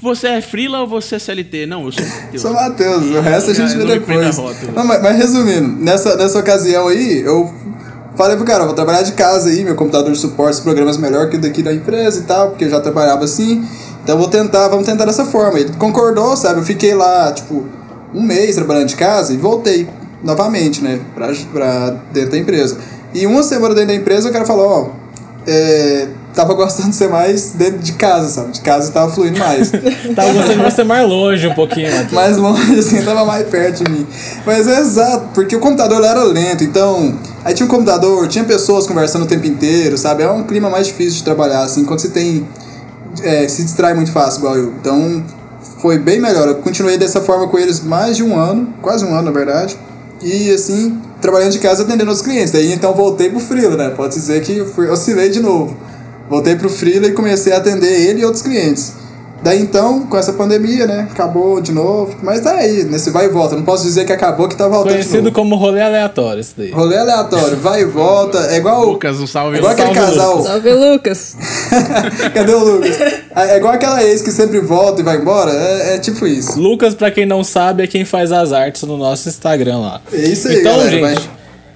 [0.02, 1.64] Você é freela ou você é CLT?
[1.64, 2.42] Não, eu sou Matheus.
[2.42, 4.36] Sou Matheus, o resto a gente vê depois.
[4.36, 7.50] Não, mas, mas resumindo, nessa, nessa ocasião aí, eu
[8.14, 11.30] falei pro cara, eu vou trabalhar de casa aí, meu computador suporta os programas melhor
[11.30, 13.64] que o daqui da empresa e tal, porque eu já trabalhava assim.
[14.02, 15.58] Então eu vou tentar, vamos tentar dessa forma.
[15.58, 16.60] Ele concordou, sabe?
[16.60, 17.66] Eu fiquei lá, tipo,
[18.16, 19.86] um mês trabalhando de casa e voltei
[20.24, 22.78] novamente, né, pra, pra dentro da empresa.
[23.14, 25.06] E uma semana dentro da empresa o cara falou, ó,
[25.46, 28.52] é, tava gostando de ser mais dentro de casa, sabe?
[28.52, 29.70] De casa tava fluindo mais.
[30.14, 32.12] Tava gostando de você mais longe um pouquinho, Matheus.
[32.12, 34.06] mais longe, assim, tava mais perto de mim.
[34.44, 37.16] Mas é exato, porque o computador era lento, então.
[37.44, 40.24] Aí tinha um computador, tinha pessoas conversando o tempo inteiro, sabe?
[40.24, 42.46] É um clima mais difícil de trabalhar, assim, quando você tem.
[43.22, 44.72] é, se distrai muito fácil, igual eu.
[44.80, 45.24] Então,
[45.78, 46.48] foi bem melhor.
[46.48, 49.76] Eu continuei dessa forma com eles mais de um ano, quase um ano, na verdade.
[50.22, 52.50] E, assim, trabalhando de casa atendendo os clientes.
[52.50, 53.90] Daí, então, voltei pro Freela, né?
[53.90, 55.76] Pode dizer que fui, oscilei de novo.
[56.28, 58.94] Voltei pro Freela e comecei a atender ele e outros clientes.
[59.42, 62.16] Daí então, com essa pandemia, né, acabou de novo.
[62.22, 63.54] Mas tá aí, nesse vai e volta.
[63.54, 65.34] Não posso dizer que acabou que tá voltando de Conhecido novo.
[65.34, 66.70] como rolê aleatório, isso daí.
[66.72, 68.38] Rolê aleatório, vai e volta.
[68.50, 68.84] É igual.
[68.86, 69.56] Lucas, um salve.
[69.56, 70.42] é igual aquele Salve, casal.
[70.42, 71.36] Salve, Lucas.
[72.34, 72.98] Cadê o Lucas?
[73.34, 75.52] É igual aquela ex que sempre volta e vai embora.
[75.52, 76.58] É, é tipo isso.
[76.58, 80.00] Lucas, pra quem não sabe, é quem faz as artes no nosso Instagram lá.
[80.12, 80.90] É isso aí, então, galera.
[80.90, 81.16] gente, vai.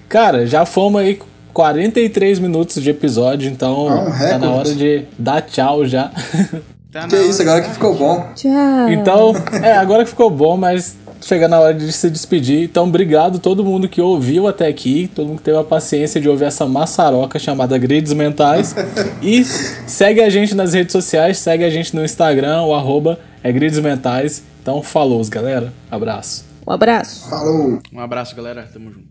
[0.08, 1.20] cara, já fomos aí
[1.52, 6.10] 43 minutos de episódio, então Ah, um tá na hora de dar tchau já.
[6.90, 8.28] Tá Que na isso, agora que ficou bom.
[8.34, 8.88] Tchau.
[8.90, 9.32] Então,
[9.62, 12.64] é, agora que ficou bom, mas chega na hora de se despedir.
[12.64, 16.20] Então, obrigado a todo mundo que ouviu até aqui, todo mundo que teve a paciência
[16.20, 18.74] de ouvir essa maçaroca chamada Grids Mentais.
[19.22, 23.52] E segue a gente nas redes sociais, segue a gente no Instagram, o arroba é
[23.52, 24.42] Grids Mentais.
[24.62, 25.72] Então, falou, galera.
[25.90, 26.44] Abraço.
[26.66, 27.28] Um abraço.
[27.28, 27.78] Falou.
[27.92, 28.68] Um abraço, galera.
[28.72, 29.09] Tamo junto.